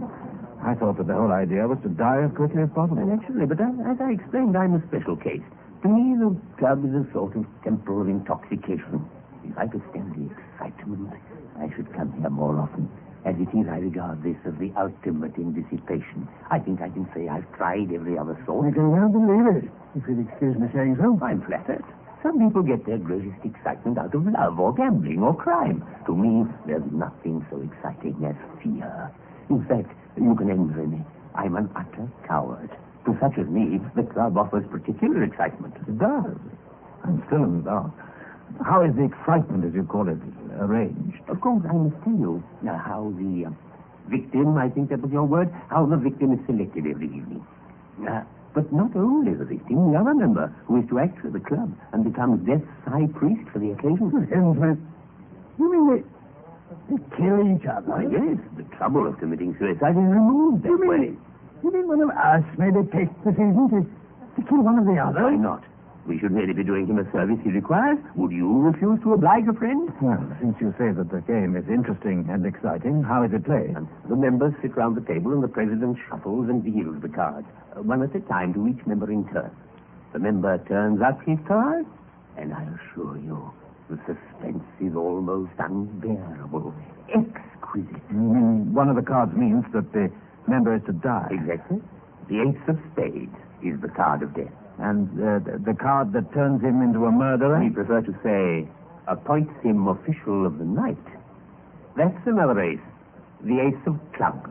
I 0.63 0.75
thought 0.75 0.99
that 0.99 1.07
the 1.07 1.15
whole 1.15 1.33
idea 1.33 1.67
was 1.67 1.79
to 1.83 1.89
die 1.89 2.23
as 2.23 2.31
quickly 2.37 2.63
as 2.63 2.71
possible. 2.75 3.03
Well, 3.03 3.15
actually, 3.19 3.47
but 3.47 3.59
as, 3.61 3.75
as 3.87 3.99
I 3.99 4.13
explained, 4.15 4.55
I'm 4.57 4.75
a 4.75 4.83
special 4.87 5.17
case. 5.17 5.43
To 5.83 5.89
me, 5.89 6.15
the 6.19 6.31
club 6.59 6.85
is 6.87 6.95
a 6.95 7.07
sort 7.13 7.35
of 7.35 7.47
temporal 7.65 8.07
intoxication. 8.07 9.03
If 9.43 9.59
I 9.59 9.67
could 9.67 9.83
stand 9.91 10.15
the 10.15 10.31
excitement, 10.31 11.11
I 11.59 11.67
should 11.75 11.91
come 11.95 12.15
here 12.21 12.31
more 12.31 12.55
often. 12.59 12.87
As 13.25 13.35
it 13.39 13.51
is, 13.55 13.67
I 13.71 13.79
regard 13.79 14.23
this 14.23 14.37
as 14.47 14.55
the 14.59 14.71
ultimate 14.79 15.35
in 15.39 15.55
dissipation. 15.55 16.27
I 16.51 16.59
think 16.59 16.83
I 16.83 16.91
can 16.91 17.07
say 17.15 17.27
I've 17.29 17.47
tried 17.57 17.91
every 17.95 18.19
other 18.19 18.39
sort. 18.47 18.67
I 18.67 18.75
can 18.75 18.91
well 18.91 19.09
believe 19.11 19.47
it, 19.63 19.71
if 19.95 20.03
you'll 20.07 20.27
excuse 20.27 20.59
me 20.59 20.67
saying 20.75 20.99
so. 20.99 21.19
I'm 21.23 21.43
flattered. 21.47 21.83
Some 22.23 22.39
people 22.39 22.63
get 22.63 22.87
their 22.87 22.99
greatest 22.99 23.45
excitement 23.45 23.99
out 23.99 24.15
of 24.15 24.27
love 24.27 24.61
or 24.61 24.73
gambling 24.73 25.23
or 25.23 25.35
crime. 25.35 25.85
To 26.07 26.15
me, 26.15 26.47
there's 26.67 26.85
nothing 26.93 27.45
so 27.51 27.61
exciting 27.61 28.15
as 28.25 28.37
fear. 28.63 29.11
In 29.51 29.65
fact, 29.67 29.91
you 30.17 30.35
can 30.37 30.51
envy 30.51 30.87
me. 30.87 31.05
I'm 31.35 31.57
an 31.57 31.69
utter 31.75 32.09
coward. 32.29 32.71
To 33.07 33.19
such 33.21 33.39
as 33.39 33.49
me, 33.49 33.81
the 33.97 34.05
club 34.05 34.39
offers 34.39 34.65
particular 34.71 35.25
excitement. 35.25 35.75
It 35.89 35.99
does. 35.99 36.39
I'm 37.03 37.23
still 37.27 37.43
in 37.43 37.59
the 37.59 37.71
dark. 37.71 37.91
How 38.65 38.85
is 38.85 38.95
the 38.95 39.05
excitement, 39.05 39.65
as 39.65 39.75
you 39.75 39.83
call 39.83 40.09
it, 40.09 40.19
arranged? 40.61 41.19
Of 41.29 41.41
course, 41.41 41.65
I 41.69 41.73
must 41.73 41.97
tell 42.05 42.13
you 42.15 42.43
uh, 42.69 42.79
how 42.79 43.13
the 43.19 43.47
uh, 43.47 43.51
victim, 44.09 44.57
I 44.57 44.69
think 44.69 44.91
that 44.91 45.01
was 45.01 45.11
your 45.11 45.25
word, 45.25 45.51
how 45.71 45.87
the 45.87 45.97
victim 45.97 46.33
is 46.33 46.39
selected 46.47 46.87
every 46.87 47.07
evening. 47.07 47.45
Uh, 48.07 48.23
but 48.55 48.71
not 48.73 48.95
only 48.97 49.33
the 49.35 49.45
victim, 49.45 49.93
the 49.93 49.99
other 49.99 50.15
member 50.15 50.53
who 50.67 50.81
is 50.83 50.89
to 50.91 50.99
act 50.99 51.19
for 51.21 51.31
the 51.31 51.41
club 51.41 51.73
and 51.93 52.05
becomes 52.05 52.45
death's 52.47 52.67
high 52.87 53.07
priest 53.15 53.49
for 53.53 53.59
the 53.59 53.71
occasion. 53.73 54.11
Heavens, 54.31 54.79
you 55.59 55.67
mean 55.73 55.85
they, 55.89 56.03
they 56.97 57.01
kill 57.17 57.41
each 57.57 57.65
other? 57.67 57.89
Why, 57.89 58.03
yes, 58.11 58.39
the 58.57 58.65
trouble 58.77 59.07
of 59.07 59.19
committing 59.19 59.57
suicide 59.59 59.97
is 59.97 59.97
removed 60.13 60.63
that 60.65 60.69
You 60.69 60.79
mean, 60.81 60.89
way. 60.91 61.13
you 61.65 61.71
mean 61.73 61.89
one 61.89 62.01
of 62.03 62.11
us 62.11 62.45
made 62.59 62.77
a 62.77 62.85
pick 62.85 63.09
decision 63.25 63.69
to, 63.73 63.79
to 64.41 64.49
kill 64.49 64.63
one 64.63 64.79
of 64.79 64.85
the 64.85 64.97
other? 65.01 65.25
Why 65.25 65.37
not? 65.37 65.65
We 66.07 66.19
should 66.19 66.33
really 66.33 66.53
be 66.53 66.65
doing 66.65 66.87
him 66.89 66.99
a 66.99 67.11
service 67.13 67.39
he 67.45 67.51
requires. 67.51 67.97
Would 68.17 68.33
you 68.33 68.61
refuse 68.61 68.99
to 69.03 69.13
oblige 69.15 69.47
a 69.49 69.53
friend? 69.53 69.89
Well, 70.03 70.23
since 70.41 70.57
you 70.61 70.75
say 70.77 70.91
that 70.91 71.11
the 71.11 71.21
game 71.23 71.55
is 71.57 71.69
interesting 71.69 72.27
and 72.29 72.45
exciting, 72.45 73.03
how 73.05 73.23
is 73.23 73.33
it 73.33 73.45
played? 73.45 73.77
The 74.09 74.17
members 74.17 74.53
sit 74.63 74.77
round 74.77 74.97
the 74.97 75.01
table 75.07 75.33
and 75.33 75.43
the 75.43 75.49
president 75.49 75.97
shuffles 76.09 76.49
and 76.49 76.65
deals 76.65 77.01
the 77.03 77.09
cards, 77.09 77.47
uh, 77.77 77.83
one 77.83 78.03
at 78.03 78.15
a 78.17 78.21
time 78.21 78.53
to 78.55 78.67
each 78.67 78.85
member 78.87 79.11
in 79.13 79.25
turn. 79.33 79.51
The 80.13 80.19
member 80.19 80.59
turns 80.67 81.01
up 81.01 81.23
his 81.23 81.39
card, 81.47 81.87
and 82.37 82.53
I 82.53 82.63
assure 82.65 83.17
you, 83.19 83.53
the 83.89 83.97
suspense 84.05 84.65
is 84.81 84.97
almost 84.97 85.53
unbearable. 85.59 86.75
Exquisite. 87.15 88.09
Mm, 88.13 88.73
One 88.73 88.89
of 88.89 88.97
the 88.97 89.03
cards 89.03 89.33
means 89.37 89.65
that 89.73 89.93
the 89.93 90.11
member 90.49 90.75
is 90.75 90.83
to 90.87 90.93
die. 90.93 91.29
Exactly. 91.31 91.81
The 92.29 92.41
ace 92.43 92.69
of 92.69 92.79
spades 92.93 93.35
is 93.63 93.81
the 93.81 93.89
card 93.89 94.23
of 94.23 94.35
death. 94.35 94.53
And 94.79 95.09
uh, 95.21 95.39
the, 95.65 95.75
card 95.75 96.13
that 96.13 96.33
turns 96.33 96.63
him 96.63 96.83
into 96.83 97.05
a 97.07 97.13
murderer? 97.13 97.61
We 97.61 97.71
prefer 97.71 98.01
to 98.03 98.15
say 98.23 98.69
appoints 99.07 99.53
him 99.63 99.89
official 99.89 100.47
of 100.47 100.59
the 100.59 100.65
night. 100.65 100.97
That's 101.97 102.27
another 102.27 102.61
ace. 102.61 102.81
The 103.43 103.61
ace 103.61 103.87
of 103.87 103.99
clubs. 104.13 104.49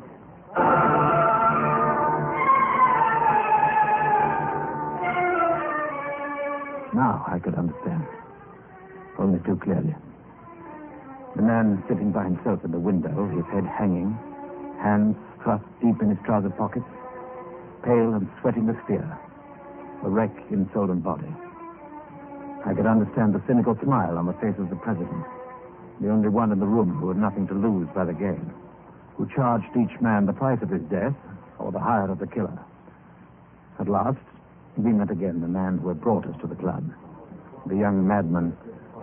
Now 6.93 7.25
I 7.27 7.39
could 7.39 7.55
understand. 7.55 8.05
Only 9.17 9.39
too 9.39 9.55
clearly. 9.63 9.95
The 11.35 11.41
man 11.41 11.83
sitting 11.87 12.11
by 12.11 12.25
himself 12.25 12.59
at 12.63 12.71
the 12.71 12.79
window, 12.79 13.27
his 13.29 13.45
head 13.45 13.65
hanging, 13.65 14.17
hands 14.81 15.15
thrust 15.43 15.63
deep 15.81 16.01
in 16.01 16.09
his 16.09 16.19
trouser 16.25 16.49
pockets, 16.49 16.85
pale 17.83 18.13
and 18.13 18.27
sweating 18.41 18.67
with 18.67 18.75
fear, 18.85 19.17
a 20.03 20.09
wreck 20.09 20.31
in 20.49 20.69
soul 20.73 20.89
and 20.91 21.03
body. 21.03 21.27
I 22.65 22.73
could 22.73 22.85
understand 22.85 23.33
the 23.33 23.41
cynical 23.47 23.77
smile 23.83 24.17
on 24.17 24.25
the 24.25 24.33
face 24.33 24.57
of 24.59 24.69
the 24.69 24.75
president, 24.75 25.25
the 25.99 26.09
only 26.09 26.29
one 26.29 26.51
in 26.51 26.59
the 26.59 26.65
room 26.65 26.97
who 26.99 27.09
had 27.09 27.17
nothing 27.17 27.47
to 27.47 27.53
lose 27.53 27.87
by 27.93 28.05
the 28.05 28.13
game, 28.13 28.53
who 29.17 29.27
charged 29.35 29.69
each 29.77 29.99
man 30.01 30.25
the 30.25 30.33
price 30.33 30.61
of 30.61 30.69
his 30.69 30.81
death 30.83 31.13
or 31.59 31.71
the 31.71 31.79
hire 31.79 32.09
of 32.09 32.19
the 32.19 32.27
killer. 32.27 32.57
At 33.79 33.87
last, 33.87 34.19
we 34.77 34.91
met 34.93 35.11
again 35.11 35.41
the 35.41 35.47
man 35.47 35.77
who 35.79 35.89
had 35.89 36.01
brought 36.01 36.25
us 36.25 36.35
to 36.41 36.47
the 36.47 36.55
club, 36.55 36.83
the 37.65 37.75
young 37.75 38.07
madman 38.07 38.55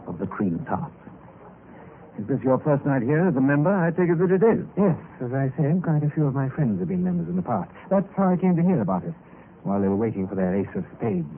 of 0.06 0.18
the 0.18 0.26
cream 0.26 0.64
tarts. 0.68 0.94
Is 2.18 2.26
this 2.26 2.40
your 2.42 2.58
first 2.58 2.84
night 2.84 3.02
here 3.02 3.28
as 3.28 3.36
a 3.36 3.40
member? 3.40 3.70
I 3.70 3.90
take 3.90 4.10
it 4.10 4.18
that 4.18 4.30
it 4.34 4.42
is. 4.42 4.66
Yes, 4.76 4.98
as 5.22 5.32
I 5.32 5.54
say, 5.54 5.70
quite 5.82 6.02
a 6.02 6.10
few 6.10 6.26
of 6.26 6.34
my 6.34 6.48
friends 6.48 6.80
have 6.80 6.88
been 6.88 7.04
members 7.04 7.28
in 7.28 7.36
the 7.36 7.42
past. 7.42 7.70
That's 7.90 8.08
how 8.16 8.28
I 8.28 8.36
came 8.36 8.56
to 8.56 8.62
hear 8.62 8.82
about 8.82 9.04
it, 9.04 9.14
while 9.62 9.80
they 9.80 9.88
were 9.88 9.96
waiting 9.96 10.26
for 10.28 10.34
their 10.34 10.54
ace 10.54 10.68
of 10.74 10.84
spades. 10.96 11.28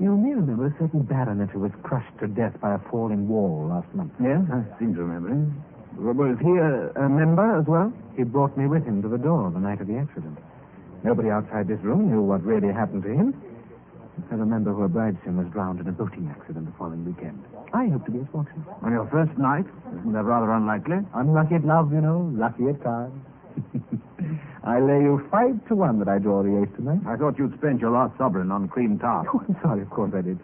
You 0.00 0.16
may 0.16 0.32
remember 0.32 0.66
a 0.66 0.74
certain 0.80 1.02
baronet 1.02 1.50
who 1.50 1.60
was 1.60 1.72
crushed 1.82 2.16
to 2.20 2.26
death 2.26 2.58
by 2.60 2.74
a 2.74 2.78
falling 2.90 3.28
wall 3.28 3.68
last 3.68 3.92
month. 3.94 4.12
Yes, 4.22 4.40
I 4.50 4.64
seem 4.78 4.94
to 4.94 5.02
remember 5.04 5.28
him. 5.28 5.62
Was 6.00 6.38
he 6.40 6.56
a, 6.56 7.04
a 7.04 7.08
member 7.08 7.58
as 7.60 7.66
well? 7.66 7.92
He 8.16 8.22
brought 8.24 8.56
me 8.56 8.66
with 8.66 8.84
him 8.84 9.02
to 9.02 9.08
the 9.08 9.18
door 9.18 9.50
the 9.50 9.60
night 9.60 9.80
of 9.80 9.86
the 9.88 9.98
accident. 9.98 10.38
Nobody 11.04 11.28
outside 11.28 11.68
this 11.68 11.80
room 11.80 12.10
knew 12.10 12.22
what 12.22 12.42
really 12.44 12.72
happened 12.72 13.02
to 13.02 13.12
him. 13.12 13.34
I 14.30 14.34
remember 14.34 14.72
who 14.72 14.84
obliged 14.84 15.18
him 15.24 15.36
was 15.36 15.48
drowned 15.52 15.80
in 15.80 15.88
a 15.88 15.92
boating 15.92 16.32
accident 16.32 16.66
the 16.66 16.72
following 16.78 17.04
weekend. 17.04 17.42
I 17.72 17.88
hope 17.88 18.04
to 18.06 18.10
be 18.10 18.20
as 18.20 18.26
fortunate. 18.32 18.66
On 18.82 18.92
your 18.92 19.06
first 19.08 19.36
night? 19.38 19.64
Isn't 20.00 20.12
that 20.12 20.24
rather 20.24 20.50
unlikely? 20.52 20.98
Unlucky 21.14 21.56
at 21.56 21.64
love, 21.64 21.92
you 21.92 22.00
know, 22.00 22.30
lucky 22.34 22.68
at 22.68 22.82
cards. 22.82 23.14
I 24.62 24.78
lay 24.78 25.00
you 25.00 25.26
five 25.30 25.56
to 25.68 25.74
one 25.74 25.98
that 26.00 26.08
I 26.08 26.18
draw 26.18 26.42
the 26.42 26.62
ace 26.62 26.68
tonight. 26.76 27.00
I 27.06 27.16
thought 27.16 27.38
you'd 27.38 27.56
spent 27.58 27.80
your 27.80 27.90
last 27.90 28.16
sovereign 28.18 28.50
on 28.50 28.68
cream 28.68 28.98
tart. 28.98 29.26
Oh, 29.32 29.42
I'm 29.48 29.56
sorry, 29.62 29.82
of 29.82 29.90
course 29.90 30.12
I 30.14 30.20
did. 30.20 30.38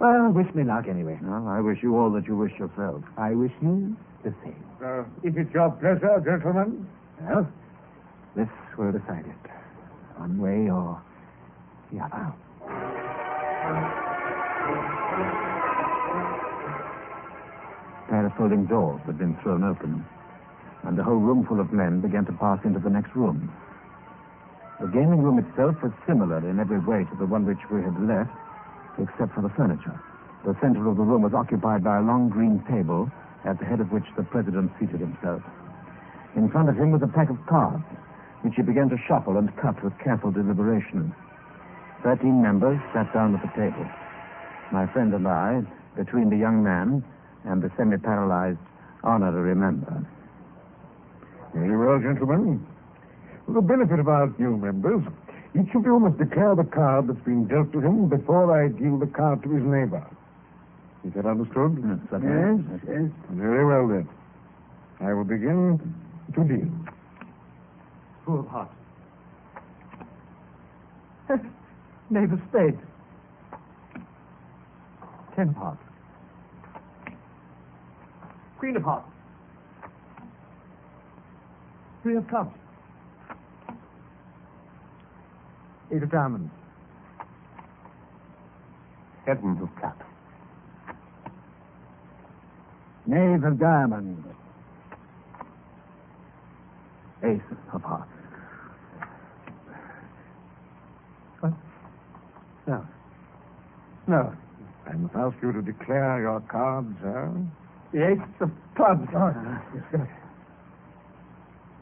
Well, 0.00 0.30
wish 0.32 0.52
me 0.54 0.64
luck 0.64 0.86
anyway. 0.88 1.18
Well, 1.22 1.46
I 1.46 1.60
wish 1.60 1.78
you 1.82 1.96
all 1.96 2.10
that 2.12 2.26
you 2.26 2.36
wish 2.36 2.52
yourself. 2.58 3.02
I 3.16 3.30
wish 3.30 3.52
you 3.62 3.96
the 4.24 4.34
same. 4.42 4.56
Uh, 4.84 5.04
if 5.22 5.36
it's 5.36 5.52
your 5.54 5.70
pleasure, 5.70 6.20
gentlemen. 6.24 6.86
Well, 7.22 7.48
this 8.34 8.48
will 8.76 8.90
decide 8.90 9.24
it. 9.26 9.50
One 10.18 10.38
way 10.38 10.68
or 10.70 11.00
the 11.92 12.00
other. 12.00 12.34
A 18.02 18.10
pair 18.10 18.26
of 18.26 18.34
folding 18.36 18.66
doors 18.66 19.00
had 19.06 19.18
been 19.18 19.36
thrown 19.42 19.62
open, 19.64 20.04
and 20.86 20.98
the 20.98 21.02
whole 21.02 21.16
roomful 21.16 21.60
of 21.60 21.72
men 21.72 22.00
began 22.00 22.24
to 22.26 22.32
pass 22.32 22.60
into 22.64 22.78
the 22.78 22.90
next 22.90 23.14
room. 23.14 23.50
The 24.80 24.88
gaming 24.88 25.22
room 25.22 25.38
itself 25.38 25.76
was 25.82 25.92
similar 26.06 26.38
in 26.48 26.60
every 26.60 26.78
way 26.80 27.04
to 27.04 27.16
the 27.16 27.26
one 27.26 27.46
which 27.46 27.62
we 27.70 27.82
had 27.82 27.96
left, 28.02 28.30
except 28.98 29.34
for 29.34 29.40
the 29.40 29.54
furniture. 29.56 29.98
The 30.44 30.56
center 30.60 30.86
of 30.88 30.96
the 30.96 31.02
room 31.02 31.22
was 31.22 31.32
occupied 31.32 31.82
by 31.82 31.98
a 31.98 32.02
long 32.02 32.28
green 32.28 32.62
table, 32.68 33.10
at 33.44 33.58
the 33.58 33.64
head 33.64 33.80
of 33.80 33.92
which 33.92 34.04
the 34.16 34.24
president 34.24 34.72
seated 34.78 35.00
himself. 35.00 35.42
In 36.36 36.50
front 36.50 36.68
of 36.68 36.76
him 36.76 36.90
was 36.90 37.02
a 37.02 37.08
pack 37.08 37.30
of 37.30 37.38
cards, 37.46 37.84
which 38.42 38.54
he 38.56 38.62
began 38.62 38.90
to 38.90 38.98
shuffle 39.08 39.38
and 39.38 39.56
cut 39.56 39.82
with 39.82 39.96
careful 40.02 40.30
deliberation. 40.30 41.14
Thirteen 42.02 42.42
members 42.42 42.78
sat 42.92 43.12
down 43.14 43.34
at 43.34 43.40
the 43.40 43.48
table. 43.56 43.86
My 44.70 44.86
friend 44.92 45.14
and 45.14 45.26
I, 45.26 45.62
between 45.96 46.28
the 46.28 46.36
young 46.36 46.62
man 46.62 47.04
and 47.44 47.62
the 47.62 47.70
semi-paralyzed 47.76 48.58
honorary 49.02 49.54
member. 49.54 50.04
Very 51.54 51.76
well, 51.76 51.98
gentlemen. 52.00 52.66
For 53.46 53.52
the 53.52 53.60
benefit 53.60 54.00
of 54.00 54.08
our 54.08 54.32
new 54.38 54.56
members, 54.56 55.02
each 55.54 55.72
of 55.74 55.84
you 55.84 56.00
must 56.00 56.18
declare 56.18 56.56
the 56.56 56.64
card 56.64 57.06
that's 57.06 57.24
been 57.24 57.46
dealt 57.46 57.70
to 57.72 57.80
him 57.80 58.08
before 58.08 58.50
I 58.50 58.68
deal 58.68 58.98
the 58.98 59.06
card 59.06 59.42
to 59.44 59.50
his 59.50 59.62
neighbor. 59.62 60.04
Is 61.06 61.12
that 61.14 61.26
understood? 61.26 61.78
Yes. 61.84 61.98
Yes, 62.10 62.80
yes. 62.88 63.10
Very 63.30 63.64
well, 63.64 63.86
then. 63.86 64.08
I 65.00 65.12
will 65.12 65.24
begin 65.24 65.78
to 66.34 66.44
deal. 66.44 66.70
Fool 68.24 68.40
of 68.40 68.48
hearts. 68.48 68.74
Knave 72.10 72.32
of 72.32 72.40
spades. 72.48 72.80
Ten 75.36 75.50
of 75.50 75.54
hearts. 75.56 75.82
Queen 78.58 78.76
of 78.76 78.82
hearts. 78.82 79.13
Three 82.04 82.16
of 82.16 82.28
clubs. 82.28 82.54
Eight 85.90 86.02
of 86.02 86.10
diamonds. 86.10 86.50
Seven 89.24 89.58
of 89.62 89.74
clubs. 89.80 90.02
Knave 93.06 93.42
of 93.42 93.58
diamonds. 93.58 94.20
Ace 97.24 97.40
of 97.72 97.82
hearts. 97.82 98.10
No. 102.66 102.86
No. 104.06 104.36
I 104.86 104.92
must 104.92 105.14
ask 105.14 105.36
you 105.42 105.52
to 105.52 105.62
declare 105.62 106.20
your 106.20 106.40
cards, 106.50 106.94
sir. 107.00 107.32
The 107.92 108.10
ace 108.10 108.18
of 108.40 108.50
clubs. 108.76 109.08
Oh, 109.16 110.06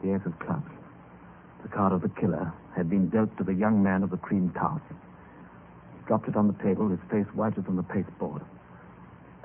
The 0.03 0.13
ace 0.13 0.25
of 0.25 0.37
clubs. 0.39 0.69
The 1.61 1.69
card 1.69 1.93
of 1.93 2.01
the 2.01 2.09
killer 2.09 2.51
had 2.75 2.89
been 2.89 3.07
dealt 3.07 3.37
to 3.37 3.43
the 3.45 3.53
young 3.53 3.81
man 3.81 4.03
of 4.03 4.09
the 4.09 4.17
cream 4.17 4.51
tart. 4.53 4.81
He 4.89 6.05
dropped 6.07 6.27
it 6.27 6.35
on 6.35 6.47
the 6.47 6.61
table, 6.61 6.89
his 6.89 6.99
face 7.09 7.25
whiter 7.33 7.61
than 7.61 7.77
the 7.77 7.83
pasteboard. 7.83 8.41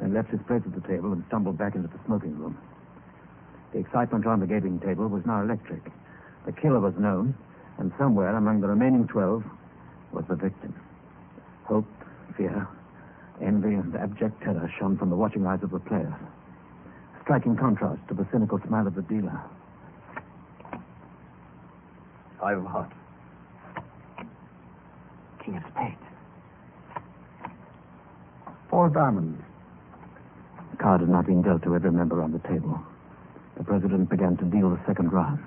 Then 0.01 0.14
left 0.14 0.31
his 0.31 0.40
place 0.49 0.62
at 0.66 0.75
the 0.75 0.87
table 0.88 1.12
and 1.12 1.23
stumbled 1.29 1.59
back 1.59 1.77
into 1.77 1.87
the 1.87 2.01
smoking 2.07 2.37
room. 2.37 2.59
The 3.73 3.79
excitement 3.79 4.27
around 4.27 4.40
the 4.40 4.49
gaming 4.49 4.81
table 4.81 5.07
was 5.07 5.25
now 5.27 5.42
electric. 5.42 5.92
The 6.44 6.53
killer 6.53 6.81
was 6.81 6.94
known, 6.99 7.37
and 7.79 7.92
somewhere 7.97 8.35
among 8.35 8.61
the 8.61 8.66
remaining 8.66 9.07
twelve 9.07 9.44
was 10.11 10.25
the 10.29 10.35
victim. 10.35 10.75
Hope, 11.66 11.87
fear, 12.37 12.66
envy, 13.40 13.75
and 13.75 13.94
abject 13.94 14.42
terror 14.42 14.68
shone 14.77 14.99
from 14.99 15.11
the 15.11 15.16
watching 15.16 15.47
eyes 15.47 15.62
of 15.62 15.71
the 15.71 15.79
player. 15.79 16.18
Striking 17.23 17.55
contrast 17.55 18.01
to 18.09 18.14
the 18.14 18.27
cynical 18.33 18.59
smile 18.66 18.88
of 18.88 18.97
the 18.97 19.03
dealer. 19.03 19.40
Five 22.40 22.59
of 22.59 22.66
hearts. 22.66 22.94
King 25.44 25.57
of 25.57 25.62
spades. 25.72 25.96
Four 28.70 28.87
of 28.87 28.94
diamonds. 28.94 29.42
The 30.70 30.77
card 30.77 31.01
had 31.01 31.09
not 31.09 31.27
been 31.27 31.42
dealt 31.42 31.62
to 31.64 31.74
every 31.74 31.90
member 31.90 32.22
on 32.22 32.33
the 32.33 32.38
table. 32.40 32.81
The 33.57 33.64
president 33.64 34.09
began 34.09 34.37
to 34.37 34.44
deal 34.44 34.70
the 34.70 34.81
second 34.87 35.12
round. 35.12 35.44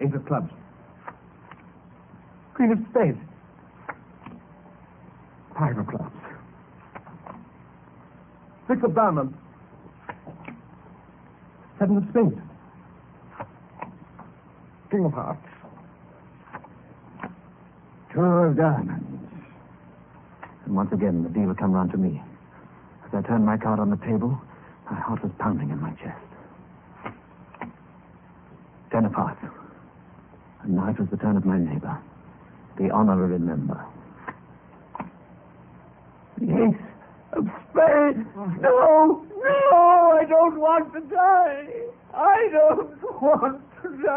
Ace 0.00 0.12
of 0.14 0.26
clubs. 0.26 0.50
Queen 2.54 2.72
of 2.72 2.78
spades. 2.90 3.18
Five 5.58 5.78
of 5.78 5.86
clubs. 5.86 6.14
Six 8.68 8.82
of 8.84 8.94
diamonds. 8.94 9.34
Seven 11.78 11.96
of 11.96 12.04
spades. 12.10 12.49
King 14.90 15.04
of 15.04 15.12
hearts. 15.12 15.46
Two 18.12 18.20
of 18.20 18.56
diamonds. 18.56 19.06
And 20.64 20.74
once 20.74 20.92
again, 20.92 21.22
the 21.22 21.28
deal 21.28 21.54
come 21.54 21.72
round 21.72 21.92
to 21.92 21.96
me. 21.96 22.20
As 23.06 23.14
I 23.14 23.26
turned 23.26 23.46
my 23.46 23.56
card 23.56 23.78
on 23.78 23.90
the 23.90 23.96
table, 23.98 24.36
my 24.90 24.98
heart 24.98 25.22
was 25.22 25.30
pounding 25.38 25.70
in 25.70 25.80
my 25.80 25.90
chest. 25.92 26.18
Ten 28.90 29.04
of 29.04 29.12
hearts. 29.12 29.40
And 30.62 30.74
now 30.74 30.90
it 30.90 30.98
was 30.98 31.08
the 31.10 31.16
turn 31.16 31.36
of 31.36 31.44
my 31.44 31.58
neighbor, 31.58 31.96
the 32.76 32.90
honorary 32.90 33.38
member. 33.38 33.80
Ace 36.42 36.74
of 37.32 37.46
spades. 37.70 38.26
No, 38.60 39.24
no, 39.36 40.18
I 40.20 40.24
don't 40.28 40.58
want 40.58 40.92
to 40.94 41.00
die. 41.02 41.66
I 42.12 42.48
don't 42.50 43.02
want 43.22 43.69
Game 44.00 44.08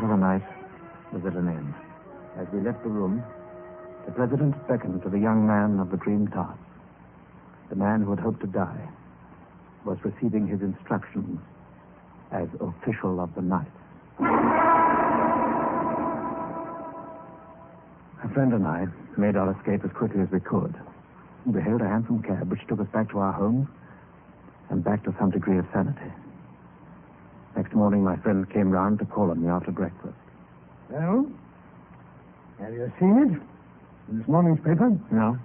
for 0.00 0.08
the 0.08 0.16
night 0.16 0.42
was 1.12 1.24
at 1.24 1.34
an 1.34 1.48
end. 1.48 1.74
As 2.38 2.48
we 2.52 2.60
left 2.60 2.82
the 2.82 2.88
room, 2.88 3.22
the 4.06 4.12
president 4.12 4.56
beckoned 4.66 5.02
to 5.02 5.08
the 5.08 5.18
young 5.18 5.46
man 5.46 5.78
of 5.78 5.92
the 5.92 5.96
dream 5.96 6.26
tart. 6.26 6.58
The 7.68 7.76
man 7.76 8.02
who 8.02 8.10
had 8.10 8.18
hoped 8.18 8.40
to 8.40 8.48
die 8.48 8.88
was 9.84 9.98
receiving 10.04 10.48
his 10.48 10.60
instructions 10.60 11.38
as 12.32 12.48
official 12.60 13.20
of 13.20 13.34
the 13.34 13.42
night. 13.42 13.66
A 18.24 18.28
friend 18.34 18.52
and 18.54 18.66
I 18.66 18.86
made 19.16 19.36
our 19.36 19.52
escape 19.58 19.84
as 19.84 19.90
quickly 19.92 20.20
as 20.22 20.30
we 20.30 20.40
could. 20.40 20.74
We 21.44 21.60
hailed 21.60 21.82
a 21.82 21.88
hansom 21.88 22.22
cab 22.22 22.50
which 22.50 22.66
took 22.68 22.80
us 22.80 22.86
back 22.92 23.10
to 23.10 23.18
our 23.18 23.32
homes 23.32 23.68
and 24.70 24.82
back 24.82 25.04
to 25.04 25.14
some 25.18 25.30
degree 25.30 25.58
of 25.58 25.66
sanity. 25.72 26.10
Next 27.56 27.74
morning, 27.74 28.02
my 28.02 28.16
friend 28.16 28.48
came 28.50 28.70
round 28.70 28.98
to 29.00 29.04
call 29.04 29.30
on 29.30 29.42
me 29.42 29.48
after 29.48 29.70
breakfast. 29.70 30.14
Well, 30.88 31.26
have 32.60 32.72
you 32.72 32.90
seen 32.98 33.18
it? 33.18 33.42
In 34.10 34.18
this 34.18 34.28
morning's 34.28 34.60
paper? 34.60 34.96
No? 35.10 35.38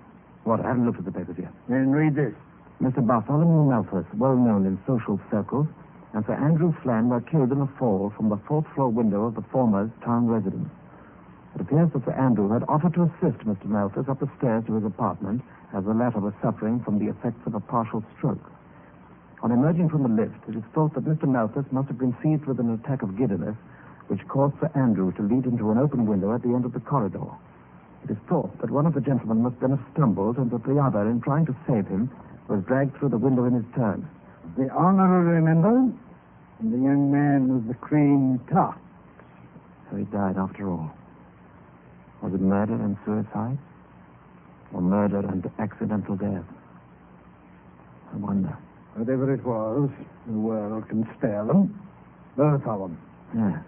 What? 0.43 0.61
I 0.61 0.69
haven't 0.69 0.85
looked 0.85 0.99
at 0.99 1.05
the 1.05 1.11
papers 1.11 1.35
yet. 1.37 1.51
Then 1.67 1.91
read 1.91 2.15
this. 2.15 2.33
Mr. 2.81 3.05
Bartholomew 3.05 3.69
Malthus, 3.69 4.05
well 4.17 4.35
known 4.35 4.65
in 4.65 4.79
social 4.87 5.19
circles, 5.31 5.67
and 6.13 6.25
Sir 6.25 6.33
Andrew 6.33 6.73
Flan 6.83 7.09
were 7.09 7.21
killed 7.21 7.51
in 7.51 7.61
a 7.61 7.67
fall 7.79 8.11
from 8.15 8.29
the 8.29 8.37
fourth 8.47 8.65
floor 8.73 8.89
window 8.89 9.25
of 9.25 9.35
the 9.35 9.45
former's 9.51 9.91
town 10.03 10.27
residence. 10.27 10.69
It 11.55 11.61
appears 11.61 11.91
that 11.93 12.05
Sir 12.05 12.13
Andrew 12.13 12.49
had 12.49 12.63
offered 12.67 12.93
to 12.93 13.03
assist 13.03 13.45
Mr. 13.45 13.65
Malthus 13.65 14.07
up 14.07 14.19
the 14.19 14.29
stairs 14.37 14.63
to 14.67 14.75
his 14.75 14.85
apartment 14.85 15.41
as 15.73 15.83
the 15.83 15.93
latter 15.93 16.19
was 16.19 16.33
suffering 16.41 16.79
from 16.81 16.99
the 16.99 17.07
effects 17.07 17.45
of 17.45 17.55
a 17.55 17.59
partial 17.59 18.03
stroke. 18.17 18.51
On 19.43 19.51
emerging 19.51 19.89
from 19.89 20.03
the 20.03 20.09
lift, 20.09 20.47
it 20.47 20.55
is 20.55 20.63
thought 20.73 20.93
that 20.95 21.05
Mr. 21.05 21.27
Malthus 21.27 21.65
must 21.71 21.87
have 21.89 21.97
been 21.97 22.15
seized 22.23 22.45
with 22.45 22.59
an 22.59 22.73
attack 22.73 23.01
of 23.01 23.17
giddiness, 23.17 23.55
which 24.07 24.27
caused 24.27 24.59
Sir 24.59 24.71
Andrew 24.75 25.11
to 25.13 25.21
lead 25.21 25.45
into 25.45 25.71
an 25.71 25.77
open 25.77 26.07
window 26.07 26.33
at 26.33 26.41
the 26.41 26.53
end 26.53 26.65
of 26.65 26.73
the 26.73 26.79
corridor. 26.79 27.27
It 28.03 28.11
is 28.11 28.17
thought 28.29 28.57
that 28.61 28.71
one 28.71 28.85
of 28.85 28.93
the 28.93 29.01
gentlemen 29.01 29.43
must 29.43 29.59
then 29.59 29.71
have 29.71 29.85
stumbled, 29.93 30.37
and 30.37 30.49
that 30.51 30.63
the 30.63 30.79
other, 30.79 31.09
in 31.09 31.21
trying 31.21 31.45
to 31.47 31.55
save 31.67 31.87
him, 31.87 32.09
was 32.47 32.63
dragged 32.63 32.95
through 32.97 33.09
the 33.09 33.17
window 33.17 33.45
in 33.45 33.53
his 33.53 33.65
turn. 33.75 34.07
The 34.57 34.69
honorary 34.71 35.39
member 35.39 35.77
and 36.59 36.73
the 36.73 36.77
young 36.77 37.11
man 37.11 37.53
with 37.53 37.67
the 37.67 37.75
cream 37.75 38.39
top. 38.51 38.79
So 39.89 39.97
he 39.97 40.03
died 40.05 40.35
after 40.35 40.67
all. 40.69 40.91
Was 42.23 42.33
it 42.33 42.41
murder 42.41 42.73
and 42.73 42.97
suicide? 43.05 43.59
Or 44.73 44.81
murder 44.81 45.19
and 45.19 45.47
accidental 45.59 46.15
death? 46.15 46.43
I 48.11 48.17
wonder. 48.17 48.57
Whatever 48.95 49.31
it 49.31 49.45
was, 49.45 49.91
the 50.25 50.33
world 50.33 50.89
can 50.89 51.07
spare 51.17 51.45
them. 51.45 51.79
Both 52.35 52.65
of 52.65 52.79
them. 52.79 52.97
Yes. 53.35 53.59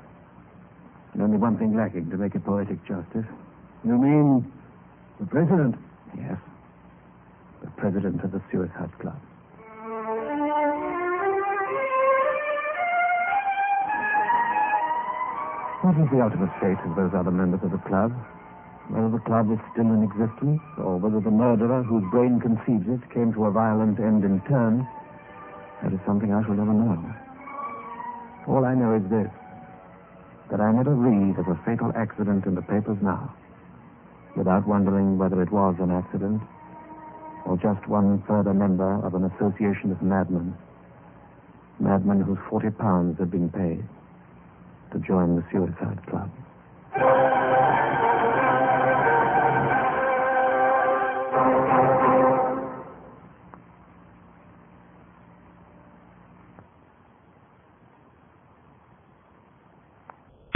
And 1.13 1.21
only 1.21 1.37
one 1.37 1.57
thing 1.57 1.77
lacking 1.77 2.09
to 2.09 2.17
make 2.17 2.33
it 2.33 2.43
poetic 2.43 2.83
justice. 2.87 3.25
You 3.85 3.95
mean 3.95 4.51
the 5.19 5.27
president? 5.27 5.75
Yes. 6.17 6.37
The 7.61 7.69
president 7.77 8.23
of 8.23 8.31
the 8.31 8.41
Suicide 8.51 8.97
Club. 8.99 9.19
What 15.79 15.95
is 15.95 16.11
the 16.11 16.19
ultimate 16.19 16.51
fate 16.59 16.75
of 16.83 16.97
those 16.99 17.15
other 17.15 17.31
members 17.31 17.63
of 17.63 17.71
the 17.71 17.79
club? 17.87 18.11
Whether 18.91 19.15
the 19.15 19.23
club 19.23 19.47
is 19.47 19.59
still 19.71 19.87
in 19.87 20.03
existence, 20.03 20.59
or 20.75 20.99
whether 20.99 21.23
the 21.23 21.31
murderer 21.31 21.83
whose 21.83 22.03
brain 22.11 22.35
conceives 22.43 22.83
it 22.91 22.99
came 23.15 23.31
to 23.31 23.45
a 23.45 23.51
violent 23.51 23.97
end 23.97 24.25
in 24.25 24.41
turn, 24.43 24.83
that 25.81 25.93
is 25.93 25.99
something 26.05 26.33
I 26.33 26.43
shall 26.43 26.59
never 26.59 26.73
know. 26.75 26.99
All 28.51 28.65
I 28.65 28.75
know 28.75 28.91
is 28.91 29.07
this, 29.07 29.31
that 30.51 30.59
I 30.59 30.69
never 30.75 30.91
read 30.91 31.39
of 31.39 31.47
a 31.47 31.55
fatal 31.63 31.93
accident 31.95 32.43
in 32.43 32.55
the 32.55 32.67
papers 32.67 32.99
now, 33.01 33.31
without 34.35 34.67
wondering 34.67 35.17
whether 35.17 35.41
it 35.41 35.49
was 35.49 35.79
an 35.79 35.91
accident, 35.91 36.43
or 37.45 37.55
just 37.55 37.87
one 37.87 38.21
further 38.27 38.53
member 38.53 38.99
of 39.07 39.15
an 39.15 39.31
association 39.31 39.93
of 39.95 40.01
madmen, 40.01 40.57
madmen 41.79 42.19
whose 42.19 42.39
40 42.49 42.69
pounds 42.71 43.17
had 43.17 43.31
been 43.31 43.47
paid 43.47 43.87
to 44.91 44.99
join 44.99 45.35
the 45.35 45.43
Suicide 45.51 45.99
Club. 46.07 46.29